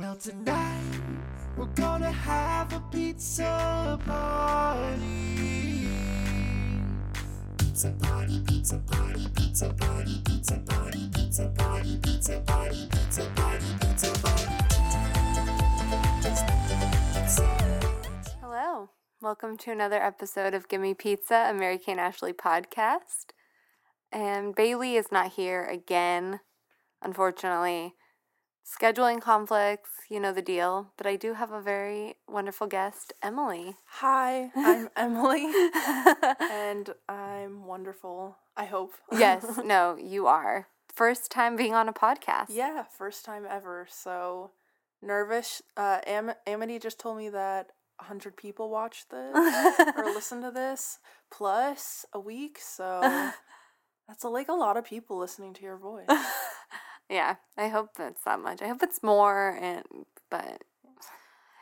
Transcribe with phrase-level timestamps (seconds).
[0.00, 0.80] Well, tonight
[1.58, 4.96] we're gonna have a pizza party.
[7.58, 14.10] Pizza party, pizza party, pizza party, pizza party, pizza party, pizza party, pizza party, pizza
[14.22, 14.46] party.
[18.40, 18.88] Hello.
[19.20, 23.34] Welcome to another episode of Gimme Pizza, a Mary-Kate Ashley podcast.
[24.10, 26.40] And Bailey is not here again,
[27.02, 27.96] unfortunately.
[28.70, 30.92] Scheduling conflicts, you know the deal.
[30.96, 33.74] But I do have a very wonderful guest, Emily.
[33.86, 35.50] Hi, I'm Emily,
[36.50, 38.36] and I'm wonderful.
[38.56, 38.92] I hope.
[39.12, 40.68] yes, no, you are.
[40.94, 42.46] First time being on a podcast.
[42.50, 43.86] yeah, first time ever.
[43.90, 44.52] So
[45.02, 45.62] nervous.
[45.76, 49.34] Uh, Am- Amity just told me that hundred people watched this
[49.96, 50.98] or listened to this
[51.30, 52.58] plus a week.
[52.60, 53.00] So
[54.08, 56.06] that's a, like a lot of people listening to your voice.
[57.10, 58.62] Yeah, I hope it's that much.
[58.62, 59.84] I hope it's more, and
[60.30, 60.62] but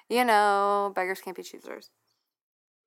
[0.09, 1.91] you know, beggars can't be choosers.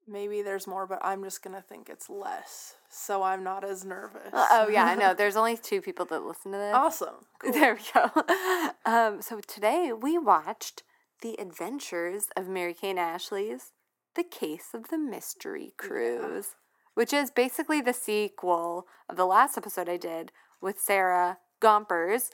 [0.07, 4.29] Maybe there's more, but I'm just gonna think it's less, so I'm not as nervous.
[4.33, 5.13] Oh yeah, I know.
[5.17, 6.73] There's only two people that listen to this.
[6.73, 7.15] awesome.
[7.51, 8.23] There we go.
[8.85, 10.81] Um, so today we watched
[11.21, 13.71] The Adventures of Mary-Kate and Ashley's
[14.15, 16.55] The Case of the Mystery Cruise,
[16.95, 22.31] which is basically the sequel of the last episode I did with Sarah Gompers.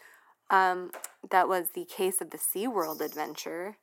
[0.49, 0.91] Um,
[1.29, 3.77] that was the case of the SeaWorld adventure.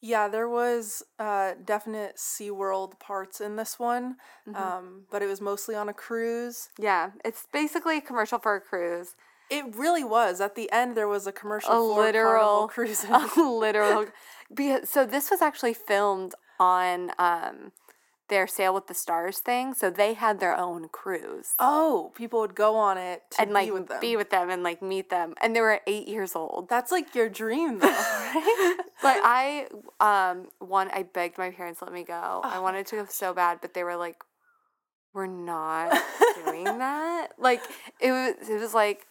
[0.00, 4.16] Yeah, there was uh, definite SeaWorld parts in this one,
[4.48, 4.56] Mm-hmm.
[4.60, 6.68] um, but it was mostly on a cruise.
[6.78, 9.14] Yeah, it's basically a commercial for a cruise.
[9.50, 10.40] It really was.
[10.40, 13.04] At the end, there was a commercial A for literal- Cruises.
[13.36, 14.06] a literal
[14.52, 17.72] because so this was actually filmed on um
[18.32, 22.54] their sail with the stars thing so they had their own cruise oh, people would
[22.54, 24.00] go on it to and like be with them.
[24.00, 26.66] be with them and like meet them and they were eight years old.
[26.70, 28.76] That's like your dream, though, right?
[29.02, 29.66] but i
[30.00, 32.40] um one i begged my parents to let me go.
[32.42, 34.16] I Oh wanted to go so bad but they were like
[35.12, 35.94] we're not
[36.46, 37.28] doing that.
[37.38, 37.60] Like
[38.00, 39.06] it was it was like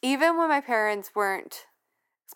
[0.00, 1.64] even when my parents weren't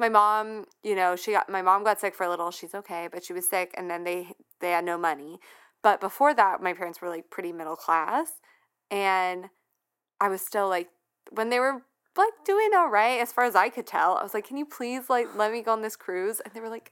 [0.00, 3.08] my mom you know she got my mom got sick for a little she's okay
[3.12, 4.26] but she was sick and then they
[4.60, 5.38] they had no money
[5.84, 8.32] but before that my parents were like pretty middle class
[8.90, 9.50] and
[10.20, 10.88] i was still like
[11.30, 11.82] when they were
[12.16, 14.66] like doing all right as far as i could tell i was like can you
[14.66, 16.90] please like let me go on this cruise and they were like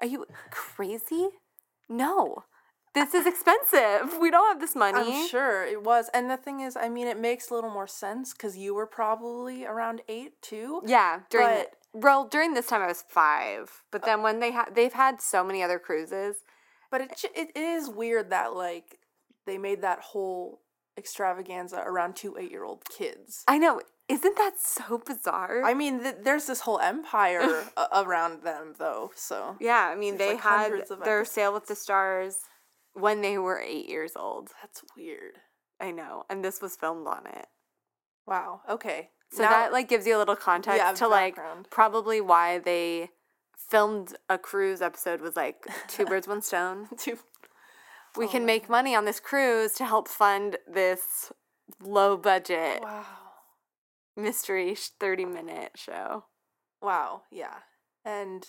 [0.00, 1.28] are you crazy
[1.88, 2.44] no
[2.94, 6.08] this is expensive we don't have this money I'm sure it was.
[6.14, 8.86] And the thing is, I mean, it makes a little more sense because you were
[8.86, 10.80] probably around eight too.
[10.84, 14.40] Yeah, during the, But- well during this time I was five, but uh then when
[14.40, 16.36] they had they've had so many other cruises.
[16.90, 18.98] But it it is weird that like
[19.46, 20.60] they made that whole
[20.96, 23.44] extravaganza around two eight year old kids.
[23.46, 25.62] I know, isn't that so bizarre?
[25.64, 29.10] I mean, th- there's this whole empire a- around them, though.
[29.14, 30.72] So yeah, I mean they like, had
[31.04, 32.38] their Sail with the Stars
[32.94, 34.50] when they were eight years old.
[34.60, 35.34] that's weird.
[35.80, 37.46] I know, and this was filmed on it.
[38.26, 38.62] Wow.
[38.68, 39.10] Okay.
[39.30, 41.38] So Now- that like gives you a little context Yeah, to like
[41.70, 43.10] probably why they
[43.68, 46.88] filmed a cruise episode was like two birds one stone.
[46.98, 47.18] Two-
[48.16, 51.30] We Oh can make money on this cruise to help fund this
[51.82, 53.04] low budget Wow.
[54.16, 56.24] mystery 30 minute show.
[56.80, 57.22] Wow.
[57.30, 57.56] Yeah.
[58.04, 58.46] And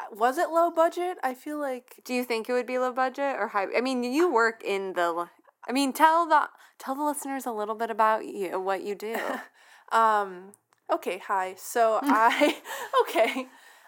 [0.00, 1.18] uh, was it low budget?
[1.22, 3.66] I feel like Do you think it would be low budget or high?
[3.76, 5.26] I mean, you work in the
[5.68, 9.16] I mean, tell the tell the listeners a little bit about you, what you do.
[9.92, 10.50] Um.
[10.92, 11.18] Okay.
[11.28, 11.54] Hi.
[11.56, 12.56] So I.
[13.02, 13.46] Okay.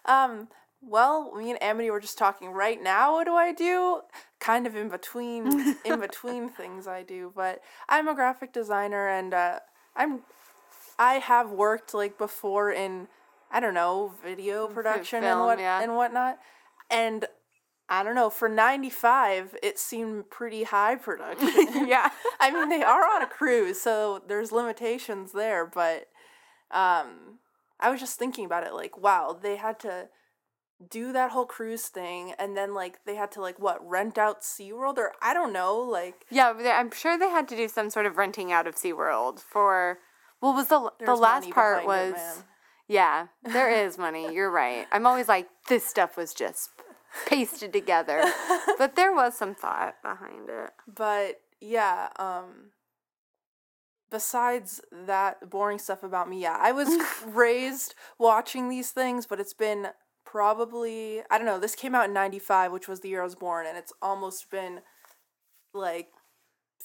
[0.09, 0.49] Um.
[0.81, 3.15] Well, me and Amity were just talking right now.
[3.15, 4.03] What do I do?
[4.39, 7.33] Kind of in between, in between things I do.
[7.35, 9.59] But I'm a graphic designer, and uh,
[9.95, 10.21] I'm.
[10.99, 13.07] I have worked like before in,
[13.53, 15.83] I don't know, video production and what yeah.
[15.83, 16.39] and whatnot,
[16.91, 17.27] and.
[17.91, 18.29] I don't know.
[18.29, 21.49] For ninety five, it seemed pretty high production.
[21.89, 22.11] yeah.
[22.39, 26.09] I mean, they are on a cruise, so there's limitations there, but
[26.71, 27.39] um
[27.81, 30.09] I was just thinking about it like, wow, they had to
[30.91, 34.43] do that whole cruise thing and then like they had to like what, rent out
[34.43, 38.07] SeaWorld or I don't know, like Yeah, I'm sure they had to do some sort
[38.07, 39.99] of renting out of SeaWorld for
[40.41, 42.43] well was the the last part behind it, was.
[42.87, 44.33] Yeah, there is money.
[44.33, 44.87] You're right.
[44.93, 46.71] I'm always like this stuff was just
[47.27, 48.23] pasted together.
[48.79, 50.71] but there was some thought behind it.
[50.87, 52.71] But yeah, um
[54.11, 56.89] besides that boring stuff about me, yeah, I was
[57.27, 59.89] raised watching these things, but it's been
[60.25, 63.35] probably I don't know, this came out in 95, which was the year I was
[63.35, 64.81] born, and it's almost been
[65.73, 66.09] like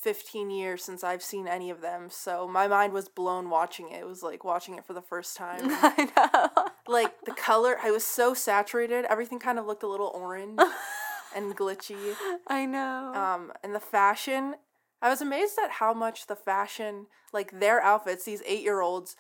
[0.04, 4.02] 15 years since I've seen any of them, so my mind was blown watching it.
[4.02, 5.62] It was like watching it for the first time.
[5.64, 6.68] I know.
[6.88, 9.06] like the color, I was so saturated.
[9.06, 10.60] Everything kind of looked a little orange
[11.36, 12.16] and glitchy.
[12.48, 13.14] I know.
[13.14, 14.56] Um, and the fashion,
[15.04, 19.16] I was amazed at how much the fashion, like their outfits, these eight year olds,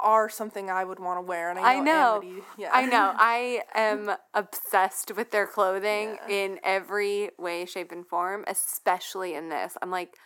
[0.00, 1.50] are something I would want to wear.
[1.50, 2.20] And I I know, know.
[2.22, 3.12] Amity- yeah, I know.
[3.16, 6.34] I am obsessed with their clothing Yeah.
[6.34, 9.76] in every way, shape, and form, especially in this.
[9.82, 10.16] I'm like,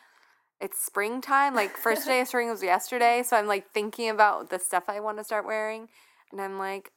[0.61, 1.55] it's springtime.
[1.55, 3.23] Like, first day of spring was yesterday.
[3.25, 5.89] So I'm like thinking about the stuff I want to start wearing.
[6.31, 6.93] And I'm like,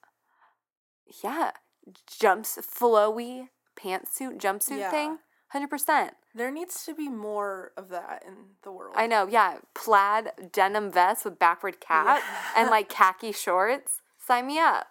[1.24, 1.52] yeah,
[2.20, 4.92] jumps, flowy pantsuit, jumpsuit Yeah.
[4.92, 5.18] thing.
[5.54, 6.12] 100%.
[6.36, 8.34] There needs to be more of that in
[8.64, 8.94] the world.
[8.98, 9.26] I know.
[9.28, 9.60] Yeah.
[9.74, 12.22] Plaid denim vest with backward cap
[12.56, 14.02] and like khaki shorts.
[14.20, 14.88] Sign me up.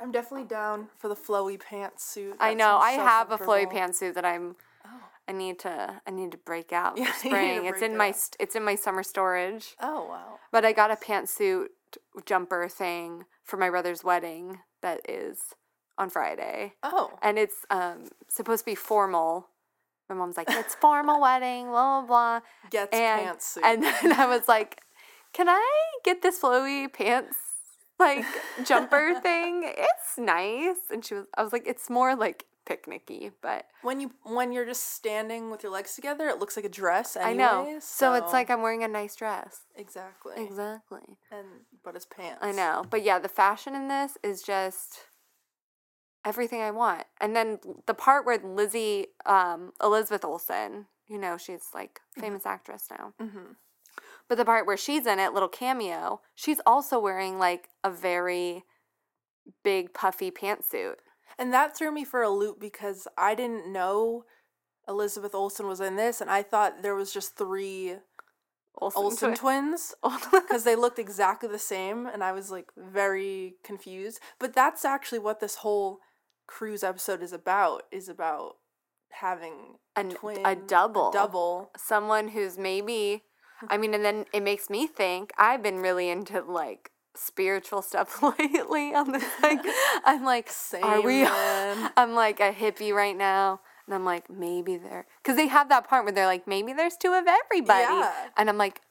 [0.00, 2.34] I'm definitely down for the flowy pantsuit.
[2.38, 2.76] I know.
[2.78, 4.54] I so have a flowy pantsuit that I'm.
[4.86, 4.90] Oh.
[5.26, 6.00] I need to.
[6.06, 7.64] I need to break out Yeah, for spring.
[7.66, 8.08] It's in my.
[8.10, 8.16] out.
[8.16, 9.74] st- It's in my summer storage.
[9.80, 10.38] Oh wow.
[10.52, 11.68] But I got a pantsuit
[12.26, 15.38] jumper thing for my brother's wedding that is
[15.96, 17.18] on Friday, Oh.
[17.22, 19.48] and it's um supposed to be formal.
[20.08, 22.40] My mom's like, it's formal wedding, blah blah blah.
[22.70, 23.60] Gets And pantsuit.
[23.64, 24.80] and then I was like,
[25.32, 25.64] can I
[26.04, 27.36] get this flowy pants
[27.98, 28.24] like
[28.64, 29.62] jumper thing?
[29.66, 30.76] It's nice.
[30.90, 31.26] And she was.
[31.36, 33.64] I was like, it's more like picnicky, but.
[33.82, 37.16] when you when you're just standing with your legs together, it looks like a dress.
[37.16, 37.78] I know.
[37.80, 39.62] So, it's like I'm wearing a nice dress.
[39.74, 40.34] exactly.
[40.44, 41.16] Exactly.
[41.30, 41.46] And
[41.84, 42.38] but it's pants.
[42.42, 42.84] I know.
[42.90, 45.00] But yeah, the fashion in this is just
[46.28, 47.04] everything I want.
[47.20, 52.84] And then the part where Lizzie, um, Elizabeth Olsen, you know, she's like famous actress
[52.90, 53.14] now.
[53.18, 53.52] hmm
[54.28, 58.64] But the part where she's in it, little cameo, she's also wearing like a very
[59.64, 60.96] big puffy pantsuit.
[61.38, 64.24] And that threw me for a loop because I didn't know
[64.88, 67.96] Elizabeth Olsen was in this, and I thought there was just three
[68.80, 69.94] Olsen, Olsen twin- twins
[70.32, 74.20] because they looked exactly the same, and I was like very confused.
[74.38, 76.00] But that's actually what this whole
[76.48, 77.84] cruise episode is about.
[77.92, 78.56] Is about
[79.10, 81.10] having a An- a twin, double.
[81.12, 81.70] double.
[81.76, 83.22] someone who's maybe
[83.68, 88.22] I mean and then it makes me think I've been really into like spiritual stuff
[88.38, 89.10] lately I'm
[89.42, 89.60] like
[90.04, 90.84] I'm like Same.
[90.84, 91.24] are we.
[91.26, 95.88] I'm like a hippie right now and I'm like maybe there cuz they have that
[95.88, 98.12] part where they're like maybe there's two of everybody Yeah.
[98.36, 98.82] and I'm like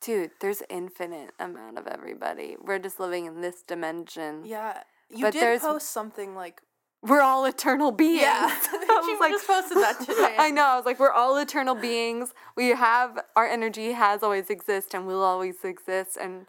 [0.00, 4.82] dude there's infinite amount of everybody we're just living in this dimension Yeah.
[5.10, 6.62] You But did post something like
[7.08, 8.48] we're all eternal beings Yeah.
[8.50, 10.34] I She was like, just posted that today.
[10.38, 10.64] I know.
[10.64, 12.32] I was like, we're all eternal beings.
[12.56, 16.46] We have our energy has always exist and will always exist, and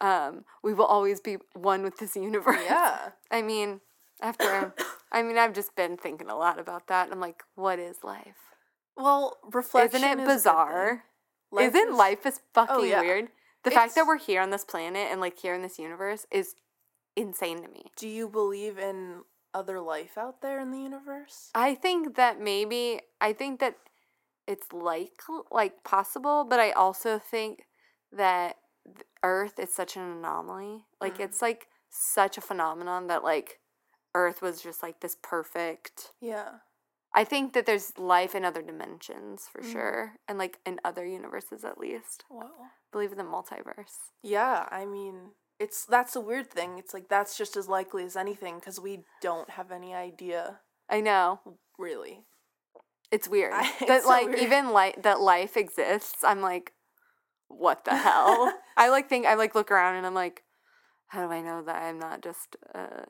[0.00, 2.60] um, we will always be one with this universe.
[2.64, 3.10] Yeah.
[3.30, 3.80] I mean,
[4.20, 4.74] after,
[5.12, 7.10] I mean, I've just been thinking a lot about that.
[7.10, 8.36] I'm like, what is life?
[8.96, 10.36] Well, reflection Isn't it is a good thing.
[10.36, 11.04] bizarre?
[11.52, 13.00] Life Isn't is- life is fucking Oh, yeah.
[13.00, 13.28] weird?
[13.64, 16.54] The fact that we're here on this planet and like here in this universe is
[17.16, 17.86] insane to me.
[17.96, 19.22] Do you believe in
[19.56, 21.50] other life out there in the universe?
[21.54, 23.76] I think that maybe I think that
[24.46, 25.20] it's like
[25.50, 27.66] like possible, but I also think
[28.12, 28.56] that
[29.22, 30.84] Earth is such an anomaly.
[31.00, 31.24] Like Mm.
[31.26, 33.58] it's like such a phenomenon that like
[34.14, 36.12] Earth was just like this perfect.
[36.20, 36.50] Yeah.
[37.14, 39.72] I think that there's life in other dimensions for Mhm.
[39.72, 42.24] sure, and like in other universes at least.
[42.28, 42.70] Well.
[42.92, 43.96] Believe in the multiverse.
[44.22, 46.78] Yeah, I mean, it's that's a weird thing.
[46.78, 51.00] It's like that's just as likely as anything because we don't have any idea, I
[51.00, 51.40] know
[51.78, 52.24] really.
[53.10, 54.38] it's weird I- that so like weird.
[54.40, 56.22] even like that life exists.
[56.24, 56.72] I'm like,
[57.48, 58.52] what the hell?
[58.76, 60.42] I like think I like look around and I'm like,
[61.08, 63.04] how do I know that I'm not just uh,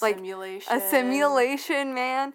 [0.00, 0.72] Like, simulation.
[0.76, 2.32] a simulation, man?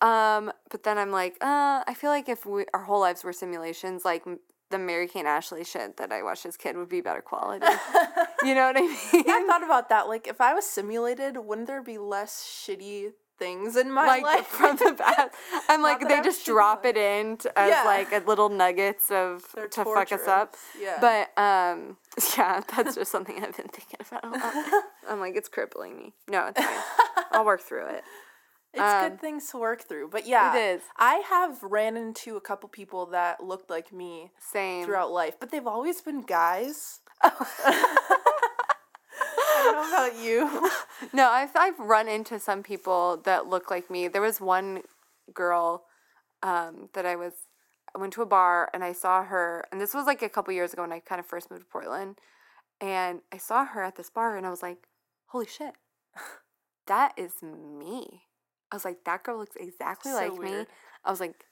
[0.00, 3.32] Um, but then I'm like, uh, I feel like if we our whole lives were
[3.32, 4.24] simulations, like
[4.72, 7.64] the Mary Kate Ashley shit that I watched as a kid would be better quality.
[8.42, 9.24] you know what I mean?
[9.28, 10.08] I thought about that.
[10.08, 14.46] Like, if I was simulated, wouldn't there be less shitty things in my like life
[14.46, 15.34] from the past.
[15.68, 17.82] I'm like they I'm just drop it in t- as Yeah.
[17.84, 20.54] like a little nuggets of They're to fuck us up.
[20.80, 20.98] Yeah.
[21.00, 21.96] But um,
[22.36, 24.84] yeah, that's just something I've been thinking about a lot.
[25.08, 26.12] I'm like, it's crippling me.
[26.28, 27.24] No, it's fine.
[27.32, 28.04] I'll work through it.
[28.72, 30.08] It's Um, good things to work through.
[30.08, 30.82] But yeah, is.
[30.96, 34.84] I have ran into a couple people that looked like me Same.
[34.84, 37.00] throughout life, but they've always been guys.
[37.22, 38.10] I
[39.64, 40.70] don't know about you.
[41.12, 44.06] No, I've I've run into some people that look like me.
[44.06, 44.82] There was one
[45.34, 45.84] girl
[46.40, 47.32] um, that I was
[47.94, 50.54] I went to a bar and I saw her, and this was like a couple
[50.54, 52.18] years ago when I kind of first moved to Portland,
[52.80, 54.86] and I saw her at this bar and I was like,
[55.26, 55.74] holy shit,
[56.86, 58.22] that is me.
[58.72, 60.66] I was like, that girl looks exactly So like me.
[61.04, 61.44] I was like,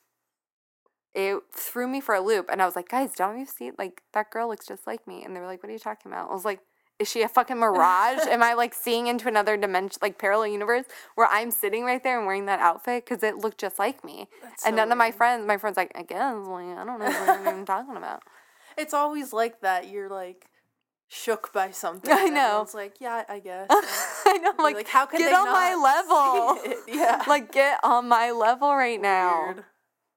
[1.14, 2.48] it threw me for a loop.
[2.50, 3.72] And I was like, guys, don't you see?
[3.78, 5.22] Like, that girl looks just like me.
[5.22, 6.30] And they were like, what are you talking about?
[6.30, 6.60] I was like,
[6.98, 8.26] is she a fucking mirage?
[8.26, 10.84] Am I like seeing into another dimension, like parallel universe,
[11.14, 14.28] where I'm sitting right there and wearing that outfit because it looked just like me?
[14.42, 16.98] That's and so none of my friends, my friends, like, I guess, like, I don't
[16.98, 18.22] know what you're even talking about.
[18.76, 19.88] It's always like that.
[19.88, 20.46] You're like
[21.10, 22.12] shook by something.
[22.14, 22.62] I know.
[22.62, 23.68] It's like, yeah, I guess.
[24.34, 26.74] I know, like, like, how can get on my level.
[26.88, 27.22] Yeah.
[27.26, 29.44] like, get on my level right now.
[29.46, 29.64] Weird.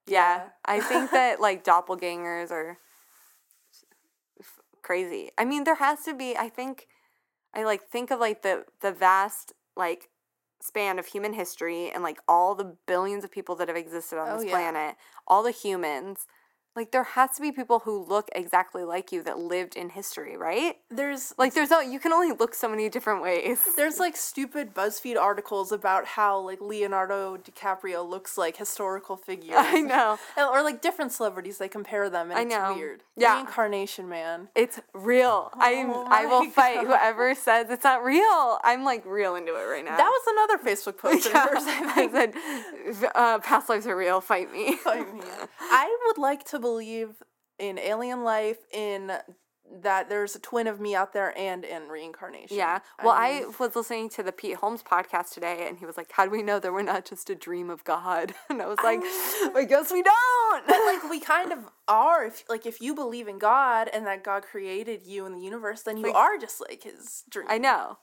[0.08, 0.43] Yeah, Yeah.
[0.65, 2.77] I think that like doppelgangers are
[4.39, 5.32] f- crazy.
[5.38, 6.36] I mean, there has to be.
[6.38, 6.88] I think
[7.53, 10.10] I like think of like the the vast like
[10.62, 14.29] span of human history and like all the billions of people that have existed on
[14.29, 14.51] Oh, this yeah.
[14.51, 14.96] planet,
[15.27, 16.25] all the humans.
[16.75, 20.36] Like there has to be people who look exactly like you that lived in history,
[20.38, 20.77] right?
[20.89, 23.60] There's Like there's no you can only look so many different ways.
[23.77, 29.53] there's like stupid BuzzFeed articles about how like Leonardo DiCaprio looks like historical figures.
[29.58, 30.18] I know.
[30.53, 32.75] Or like different celebrities, they compare them, and I it's know.
[32.75, 33.01] weird.
[33.15, 33.36] Yeah.
[33.36, 34.50] Reincarnation, man.
[34.56, 35.50] It's real.
[35.56, 38.60] I'm Oh I will my fight whoever says it's not real.
[38.63, 39.98] I'm like real into it right now.
[39.98, 41.27] That was another Facebook post.
[41.27, 44.22] yeah, I I said, uh, past lives are real.
[44.22, 44.75] Fight me.
[44.77, 45.22] Fight me.
[45.60, 47.22] I would like to believe
[47.60, 49.12] in alien life, in
[49.82, 52.58] that there's a twin of me out there, and in reincarnation.
[52.58, 52.79] Yeah.
[53.01, 56.12] Well, I, mean, was listening to the Pete Holmes podcast today, and he was like,
[56.12, 58.77] "How do we know that we're not just a dream of God?" And I was
[58.84, 59.00] like,
[59.55, 62.25] "I guess we don't." but like we kind of are.
[62.25, 65.82] If like if you believe in God and that God created you in the universe,
[65.84, 67.48] then you Like- are just like His dream.
[67.50, 68.00] I know.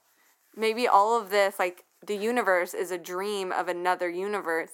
[0.55, 4.71] Maybe all of this, like the universe, is a dream of another universe.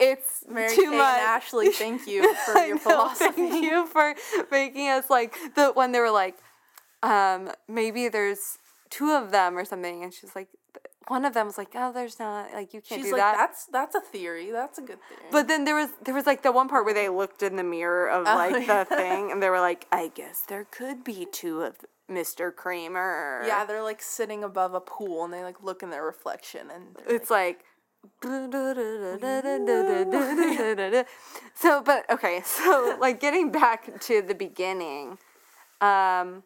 [0.00, 1.18] It's Mary too Kay much.
[1.18, 3.32] and Ashley, thank you for your know, philosophy.
[3.50, 4.14] Thank you for
[4.50, 6.38] making us like the when they were like,
[7.02, 8.58] um, maybe there's
[8.90, 10.48] two of them or something, and she's like,
[11.08, 13.36] one of them was like, oh, there's not, like you can't She's do like, that.
[13.36, 14.50] that's that's a theory.
[14.50, 15.22] That's a good theory.
[15.32, 17.64] But then there was there was like the one part where they looked in the
[17.64, 18.84] mirror of Oh, like yeah.
[18.84, 21.76] the thing, and they were like, I guess there could be two of
[22.10, 22.54] Mr.
[22.54, 23.42] Kramer.
[23.46, 26.96] yeah, they're like sitting above a pool and they like look in their reflection and
[27.08, 27.64] it's like.
[31.54, 35.18] So, but okay, so like getting back to the beginning,
[35.80, 36.42] um,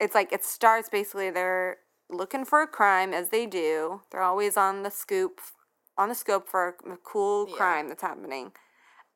[0.00, 1.78] it's like it starts basically they're
[2.10, 4.02] looking for a crime as they do.
[4.10, 5.40] They're always on the scoop,
[5.96, 7.56] on the scope for a, cool Yeah.
[7.56, 8.52] crime that's happening,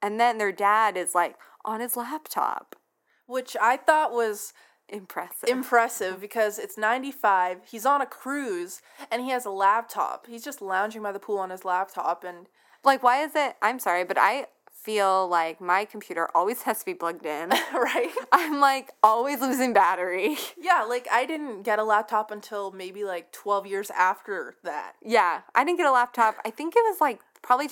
[0.02, 2.76] and then their dad is like on his laptop.
[3.26, 4.54] which I thought was
[4.88, 5.48] Impressive.
[5.48, 7.60] impressive because it's 95.
[7.70, 8.80] He's on a cruise
[9.10, 10.26] and he has a laptop.
[10.26, 12.46] He's just lounging by the pool on his laptop and
[12.84, 13.56] like, why is it?
[13.60, 17.50] I'm sorry, but I feel like my computer always has to be plugged in.
[17.74, 18.10] right?
[18.32, 20.36] I'm like always losing battery.
[20.60, 24.94] Yeah, like I didn't get a laptop until maybe like 12 years after that.
[25.02, 26.36] Yeah, I didn't get a laptop.
[26.44, 27.68] I think it was like probably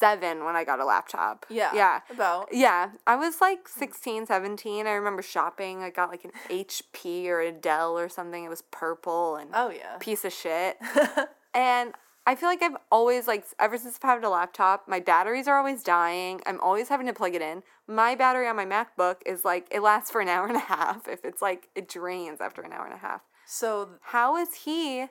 [0.00, 1.46] 2007 when I got a laptop.
[1.48, 1.70] Yeah.
[1.74, 2.00] Yeah.
[2.10, 2.48] About.
[2.52, 4.86] Yeah, I was like 16, 17.
[4.86, 5.82] I remember shopping.
[5.82, 8.44] I got like an HP or a Dell or something.
[8.44, 9.96] It was purple and Oh yeah.
[9.98, 10.76] piece of shit.
[11.54, 11.92] and
[12.26, 15.58] I feel like I've always like ever since I've had a laptop, my batteries are
[15.58, 16.40] always dying.
[16.46, 17.62] I'm always having to plug it in.
[17.86, 21.08] My battery on my MacBook is like it lasts for an hour and a half.
[21.08, 23.22] If it's like it drains after an hour and a half.
[23.46, 25.06] So How is he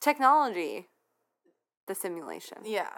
[0.00, 0.88] technology?
[1.86, 2.58] The simulation.
[2.64, 2.90] yeah.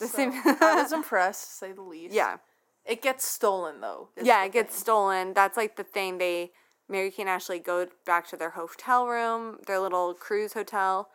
[0.00, 2.14] The So, sim- I was impressed, to say the least.
[2.14, 2.38] Yeah.
[2.84, 4.10] It gets stolen though.
[4.20, 4.80] Yeah, it gets thing.
[4.80, 5.34] stolen.
[5.34, 6.18] That's like the thing.
[6.18, 6.52] They
[6.88, 11.08] Mary-Kate and Ashley go back to their hotel room, their little cruise hotel,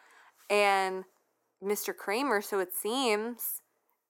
[0.49, 1.05] and
[1.63, 1.95] Mr.
[1.95, 3.61] Kramer, so it seems,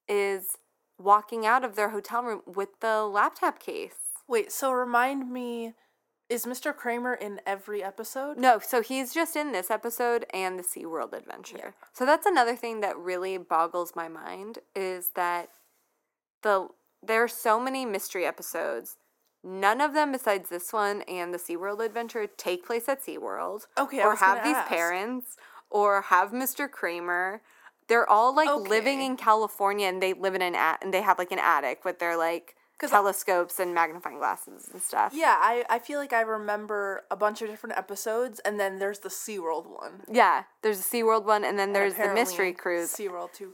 [0.07, 0.57] is
[0.97, 3.93] walking out of their hotel room with the laptop case.
[4.27, 5.73] Wait, so remind me,
[6.31, 6.73] is Mr.
[6.73, 8.37] Kramer in every episode?
[8.37, 11.73] No, so he's just in this episode and the SeaWorld adventure.
[11.91, 15.49] So that's another thing that really boggles my mind is that
[16.41, 16.69] the
[17.03, 18.95] there are so many mystery episodes.
[19.43, 23.65] None of them besides this one and the SeaWorld adventure take place at SeaWorld.
[23.77, 24.69] Okay, or have these ask.
[24.69, 25.35] parents
[25.69, 26.71] or have Mr.
[26.71, 27.41] Kramer.
[27.89, 31.19] They're all like living in California and they live in an at and they have
[31.19, 32.55] like an attic with their like
[32.89, 35.11] telescopes and magnifying glasses and stuff.
[35.15, 38.99] Yeah, I, I feel like I remember a bunch of different episodes, and then there's
[38.99, 40.01] the SeaWorld one.
[40.11, 42.91] Yeah, there's a SeaWorld one and then and there's the mystery cruise.
[42.93, 43.51] SeaWorld 2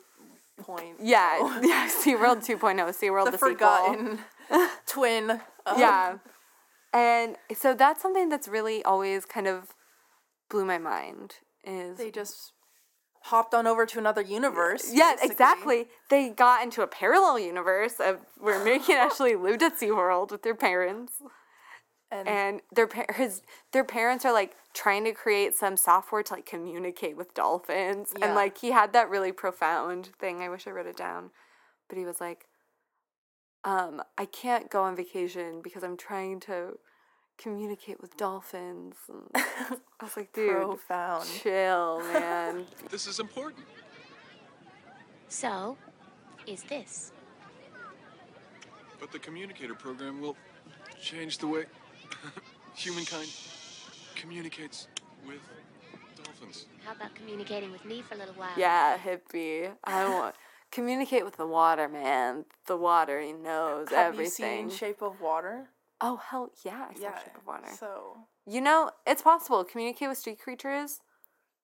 [0.62, 0.98] point.
[1.02, 1.62] Yeah, oh.
[1.64, 2.60] yeah, SeaWorld 2.0,
[3.02, 3.52] SeaWorld The, the, sequel.
[3.54, 4.20] forgotten
[4.86, 5.30] twin.
[5.66, 6.18] of- Yeah.
[6.94, 9.74] And so that's something that's really always kind of
[10.50, 12.54] blew my mind is They just
[13.28, 14.92] hopped on over to another universe.
[14.92, 15.32] Yeah, basically.
[15.32, 15.88] exactly.
[16.10, 20.44] They got into a parallel universe of where Mickey and Ashley lived at SeaWorld with
[20.44, 21.14] their parents.
[22.10, 23.42] And, And their par- his
[23.74, 28.14] their parents are like trying to create some software to like communicate with dolphins.
[28.18, 28.28] Yeah.
[28.28, 30.42] And like he had that really profound thing.
[30.42, 31.32] I wish I wrote it down.
[31.90, 32.46] But he was like
[33.64, 36.80] um, I can't go on vacation because I'm trying to
[37.38, 38.96] communicate with dolphins.
[39.10, 41.28] And I was like, dude, Profound.
[41.42, 42.66] chill, man.
[42.90, 43.66] This is important.
[45.30, 45.78] So,
[46.46, 47.12] is this?
[49.00, 50.36] But the communicator program will
[51.02, 51.66] change the way
[52.76, 53.30] humankind
[54.16, 54.88] communicates
[55.28, 55.40] with
[56.16, 56.66] dolphins.
[56.86, 58.50] How about communicating with me for a little while?
[58.58, 59.72] yeah, hippie.
[59.84, 60.36] I want
[60.72, 62.46] communicate with the water, man.
[62.66, 64.66] The water, he knows Have everything.
[64.66, 65.70] you seen Shape of Water?
[66.02, 67.18] Oh hell yeah, I saw Yeah.
[67.24, 67.68] Shape of Water.
[67.80, 69.64] So You know, it's possible.
[69.64, 71.02] Communicate with street creatures,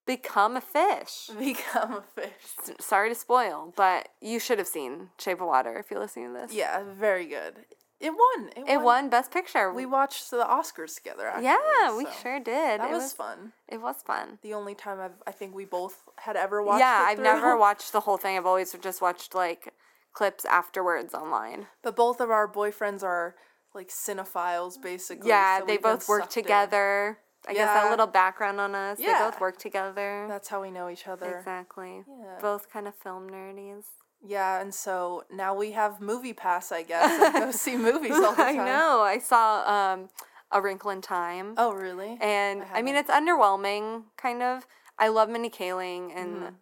[0.05, 1.29] become a fish.
[1.39, 2.75] become a fish.
[2.79, 6.39] Sorry to spoil, but you should have seen Shape of Water if you're listening to
[6.41, 6.53] this.
[6.53, 7.65] Yeah, very good.
[7.99, 8.49] It won.
[8.57, 9.71] It, It won Best Picture.
[9.71, 11.25] We watched the Oscars together.
[11.27, 12.81] Actually, yeah, we sure did.
[12.81, 13.53] That it was, fun.
[13.69, 14.39] It was fun.
[14.41, 16.81] The only time I've, I think we both had ever watched.
[16.81, 18.35] yeah, I've never watched the whole thing.
[18.35, 19.73] I've always just watched like
[20.11, 21.67] clips afterwards online.
[21.81, 23.35] But both of our boyfriends are
[23.73, 25.29] like cinephiles, basically.
[25.29, 26.43] yeah, so they both work sucked in.
[26.43, 27.17] together.
[27.47, 28.99] I guess that little background on us.
[29.01, 29.19] Yeah.
[29.19, 30.25] They both work together.
[30.29, 31.37] That's how we know each other.
[31.39, 32.03] exactly.
[32.07, 32.37] Yeah.
[32.41, 33.83] Both kind of film nerdies.
[34.25, 38.33] Yeah, and so now we have Movie Pass, I guess, and go see movies all
[38.33, 38.65] the I time.
[38.65, 39.01] know.
[39.01, 40.09] I saw um,
[40.53, 41.55] A Wrinkle in Time.
[41.57, 42.17] Oh, really?
[42.21, 44.65] And I, mean, it's underwhelming, kind of.
[44.97, 46.55] I love Mindy Kaling and Mm-hmm.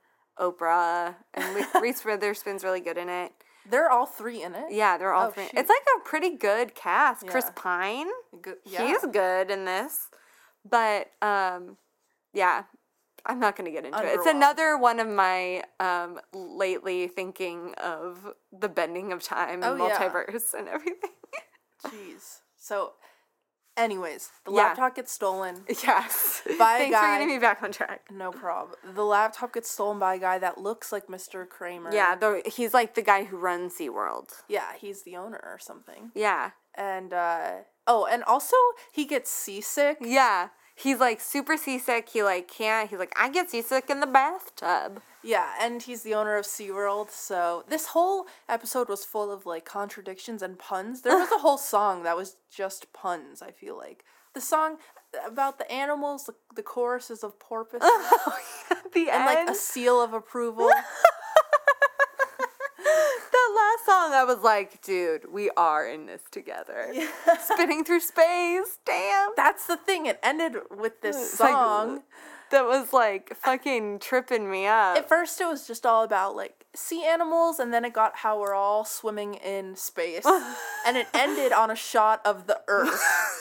[0.43, 3.31] Oprah, and Reese Witherspoon's really good in it.
[3.69, 4.65] They're all three in it.
[4.71, 5.43] Yeah, they're all Oh, three.
[5.45, 5.53] shoot.
[5.57, 7.27] It's like a pretty good cast.
[7.27, 8.07] Chris Pine,
[8.41, 8.57] Good.
[8.65, 8.85] Yeah.
[8.87, 10.09] he's good in this,
[10.67, 11.77] but um,
[12.33, 12.63] yeah,
[13.25, 14.15] I'm not gonna get into it.
[14.15, 19.87] It's another one of my um lately thinking of the bending of time and Oh,
[19.87, 19.97] yeah.
[19.99, 21.11] multiverse and everything.
[21.85, 22.39] Jeez.
[22.57, 22.93] So,
[23.77, 24.57] anyways, the Yeah.
[24.63, 25.63] laptop gets stolen.
[25.83, 26.41] yes.
[26.45, 27.01] By a Thanks guy.
[27.01, 28.01] for getting me back on track.
[28.11, 28.77] No problem.
[28.95, 31.47] The laptop gets stolen by a guy that looks like Mr.
[31.47, 31.93] Kramer.
[31.93, 34.29] Yeah, the, he's like the guy who runs SeaWorld.
[34.47, 36.11] Yeah, he's the owner or something.
[36.15, 36.51] Yeah.
[36.75, 37.51] And uh
[37.87, 38.55] oh, and also
[38.93, 39.97] he gets seasick.
[40.01, 40.49] Yeah.
[40.81, 42.09] He's like super seasick.
[42.09, 42.89] He like can't.
[42.89, 45.01] He's like, I get seasick in the bathtub.
[45.23, 47.11] Yeah, and he's the owner of SeaWorld.
[47.11, 51.01] So this whole episode was full of like contradictions and puns.
[51.01, 54.03] There was a whole song that was just puns, I feel like.
[54.33, 54.77] The song
[55.25, 58.39] about the animals, the, the chorus is of porpoise oh,
[58.94, 60.72] the and like a seal of approval.
[64.11, 66.93] that I was like, dude, we are in this together.
[67.43, 68.77] Spinning through space.
[68.85, 69.29] Damn.
[69.35, 70.05] That's the thing.
[70.05, 72.03] It ended with this It's like- song.
[72.51, 74.97] that was like fucking tripping me up.
[74.97, 78.39] At first, it was just all about like sea animals, and then it got how
[78.39, 80.25] we're all swimming in space,
[80.85, 83.00] and it ended on a shot of the Earth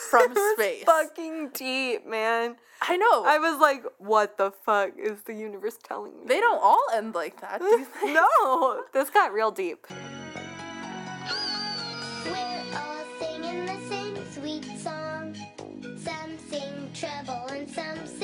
[0.09, 0.83] from space.
[0.85, 2.55] fucking deep, man.
[2.81, 3.23] I know.
[3.25, 6.25] I was like, what the fuck is the universe telling me?
[6.25, 8.13] they don't all end like that, do they?
[8.13, 9.85] no, this got real deep.
[17.73, 18.20] Some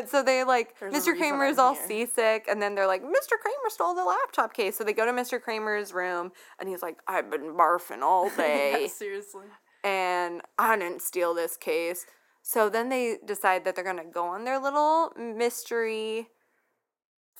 [0.00, 1.48] But so they like There's Mr.
[1.50, 1.86] is all here.
[1.86, 3.38] seasick, and then they're like, Mr.
[3.40, 4.76] Kramer stole the laptop case.
[4.76, 5.40] So they go to Mr.
[5.40, 9.46] Kramer's room, and he's like, I've been barfing all day, Yeah, seriously.
[9.84, 12.06] and I didn't steal this case.
[12.42, 16.28] So then they decide that they're gonna go on their little mystery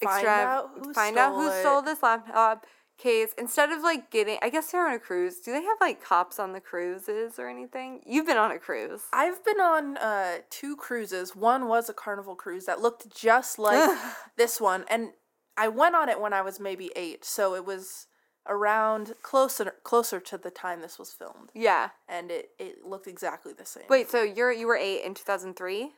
[0.02, 2.66] Find out who find out who stole stole this laptop
[2.98, 6.02] case instead of like getting i guess they're on a cruise do they have like
[6.02, 10.38] cops on the cruises or anything you've been on a cruise I've been on uh,
[10.50, 11.34] two cruises.
[11.34, 13.98] One was a carnival cruise that looked just like
[14.36, 15.10] this one, and
[15.56, 18.06] I went on it when I was maybe eight, so it was
[18.48, 23.52] around closer closer to the time this was filmed, yeah and it, it looked exactly
[23.52, 23.82] the same.
[23.88, 25.90] wait so you're you were eight in 2003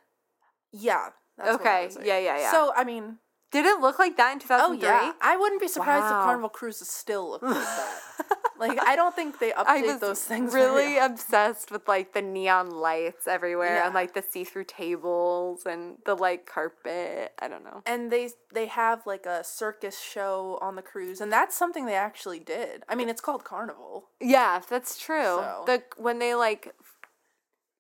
[0.72, 1.08] yeah.
[1.37, 2.50] That's when I Okay, yeah, yeah, yeah.
[2.50, 3.18] So I mean,
[3.50, 4.88] did it look like that in 2003?
[4.88, 6.20] oh yeah, I wouldn't be surprised Wow.
[6.20, 7.94] if Carnival Cruises still look like that.
[8.58, 10.52] like I don't think they update those things.
[10.52, 16.14] really obsessed with like the neon lights everywhere and like the see-through tables and the
[16.14, 17.32] like carpet.
[17.40, 17.82] I don't know.
[17.87, 21.94] and they they have like a circus show on the cruise and that's something they
[21.94, 25.22] actually did i mean it's called carnival Yeah, that's true.
[25.22, 26.74] So- The when they like,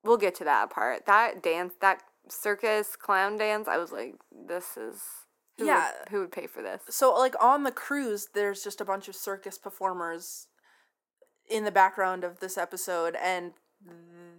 [0.04, 1.06] we'll get to that part.
[1.06, 3.66] That dance, that circus clown dance.
[3.68, 5.02] I was like, this is
[5.58, 5.90] who would- Yeah.
[6.10, 6.82] who would pay for this?
[6.88, 10.46] so like on the cruise there's just a bunch of circus performers
[11.48, 13.52] in the background of this episode and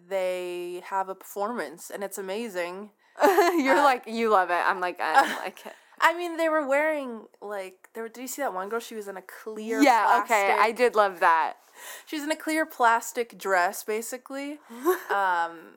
[0.08, 2.92] they have a performance and it's amazing.
[3.24, 4.54] You're Uh, like you love it.
[4.66, 5.74] I'm like I don't like it.
[6.02, 8.08] I mean, they were wearing like they were.
[8.10, 8.80] Did you see that one girl?
[8.80, 9.82] She was in a clear.
[9.82, 10.56] Yeah, okay.
[10.58, 11.56] I did love that.
[12.06, 14.60] She was in a clear plastic dress, basically,
[15.14, 15.76] um,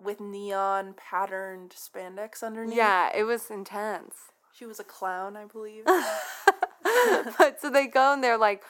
[0.00, 2.76] with neon patterned spandex underneath.
[2.76, 4.14] Yeah, it was intense.
[4.52, 5.84] She was a clown, I believe.
[7.38, 8.62] but so they go and they're like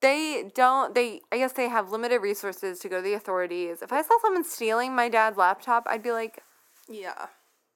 [0.00, 3.80] they don't they I guess they have limited resources to go to the authorities.
[3.80, 6.42] If I saw someone stealing my dad's laptop, I'd be like
[6.88, 7.26] yeah.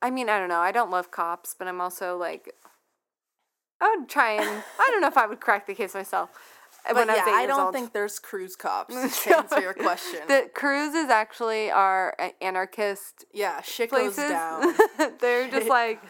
[0.00, 0.60] I mean, I don't know.
[0.60, 2.52] I don't love cops, but I'm also like
[3.80, 6.30] I would try and I don't know if I would crack the case myself.
[6.86, 7.74] But when I yeah, eight I don't old.
[7.74, 8.94] think there's cruise cops.
[9.24, 10.20] To answer your question.
[10.28, 14.30] the cruises actually are anarchist yeah, shit goes places.
[14.30, 14.74] down.
[15.20, 16.02] They're just like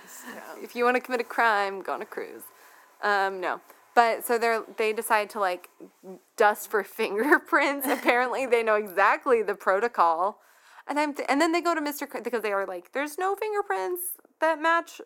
[0.62, 2.42] if you want to commit a crime, go on a cruise.
[3.02, 3.60] Um, no.
[3.94, 5.68] But so they're they decide to like
[6.36, 7.86] dust for fingerprints.
[7.88, 10.38] Apparently, they know exactly the protocol,
[10.86, 12.08] and I'm th- and then they go to Mr.
[12.08, 14.02] Cr- because they are like, there's no fingerprints
[14.40, 15.00] that match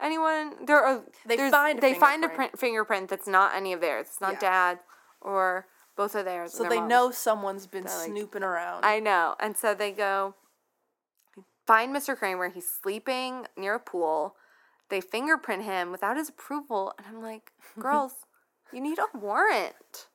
[0.00, 0.64] anyone.
[0.64, 2.36] There are They find a they find a fingerprint.
[2.52, 4.06] print, fingerprint that's not any of theirs.
[4.10, 4.38] It's not Yeah.
[4.40, 4.78] dad
[5.26, 6.52] or both of theirs.
[6.52, 6.90] So their they moms.
[6.90, 8.84] know someone's been They're like, snooping around.
[8.84, 9.34] I know.
[9.40, 10.34] And so they go
[11.66, 12.16] find Mr.
[12.16, 12.48] Kramer.
[12.48, 14.36] He's sleeping near a pool.
[14.88, 16.94] They fingerprint him without his approval.
[16.96, 18.12] And I'm like, girls,
[18.72, 20.06] you need a warrant.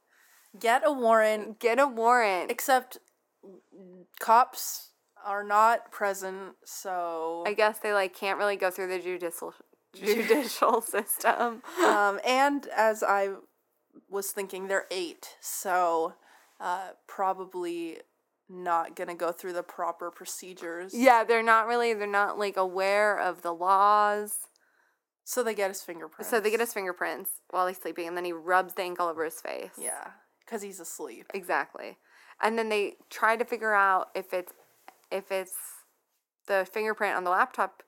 [0.59, 1.59] Get a warrant.
[1.59, 2.49] Get a warrant.
[2.49, 2.97] Except
[4.19, 4.89] cops
[5.25, 9.53] are not present, so I guess they like can't really go through the judicial
[9.93, 11.61] judicial system.
[11.83, 13.29] um, and as I
[14.09, 16.13] was thinking, they're eight, so
[16.59, 17.97] uh, probably
[18.49, 20.93] not gonna go through the proper procedures.
[20.93, 24.35] Yeah, they're not really they're not like aware of the laws.
[25.23, 26.29] So they get his fingerprints.
[26.29, 29.07] So they get his fingerprints while he's sleeping and then he rubs the ink all
[29.07, 29.71] over his face.
[29.77, 30.07] yeah,
[30.45, 31.27] because he's asleep.
[31.33, 31.97] Exactly.
[32.41, 34.51] And then they try to figure out if it's
[35.11, 35.55] if it's
[36.47, 37.83] the fingerprint on the laptop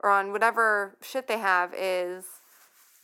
[0.00, 2.24] or on whatever shit they have is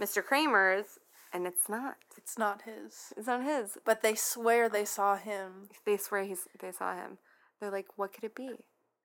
[0.01, 0.23] Mr.
[0.23, 0.99] Kramer's
[1.33, 1.97] and it's not.
[2.17, 3.79] It's not his, It's not his.
[3.85, 5.69] but they swear they saw him.
[5.87, 7.19] They swear he's they saw him.
[7.61, 8.51] They're like, what could it be?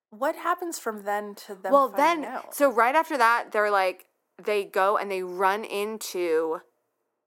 [0.10, 1.72] What happens from then to them?
[1.72, 2.54] well then out?
[2.54, 4.06] so right after that they're like
[4.44, 6.60] they go and they run into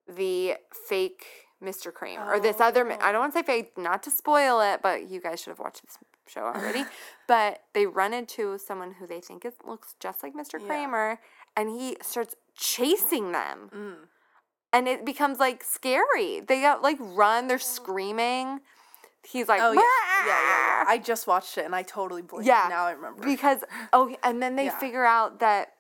[0.09, 0.55] the
[0.89, 1.25] fake
[1.63, 1.93] Mr.
[1.93, 5.11] Kramer or this other I don't want to say fake not to spoil it but
[5.11, 6.85] you guys should have watched this show already
[7.27, 10.61] but they run into someone who they think is looks just like Mr.
[10.61, 10.67] Yeah.
[10.67, 11.19] Kramer
[11.57, 13.95] and he starts chasing them Mm.
[14.73, 17.63] And it becomes like scary they got like run they're mm.
[17.63, 18.61] screaming
[19.27, 19.81] he's like Oh yeah.
[19.81, 20.85] yeah, yeah, yeah.
[20.87, 22.47] I just watched it and I totally blinked.
[22.47, 23.25] Yeah, now I remember.
[23.25, 24.79] because oh, and then they Yeah.
[24.79, 25.73] figure out that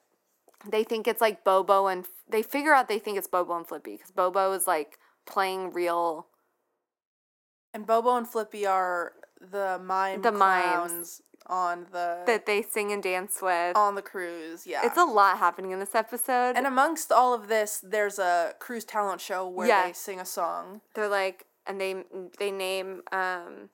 [0.68, 3.92] they think it's like Bobo and they figure out they think it's Bobo and Flippy
[3.92, 6.27] because Bobo is like playing real.
[7.72, 11.22] And Bobo and Flippy are the mime The mimes.
[11.48, 13.76] On the that they sing and dance with.
[13.76, 14.66] on the cruise.
[14.66, 16.56] Yeah, It's a lot happening in this episode.
[16.56, 19.87] and amongst all of this, there's a cruise talent show where Yeah.
[19.87, 20.80] they sing a song.
[20.94, 22.04] They're like, and they
[22.38, 23.70] they name um,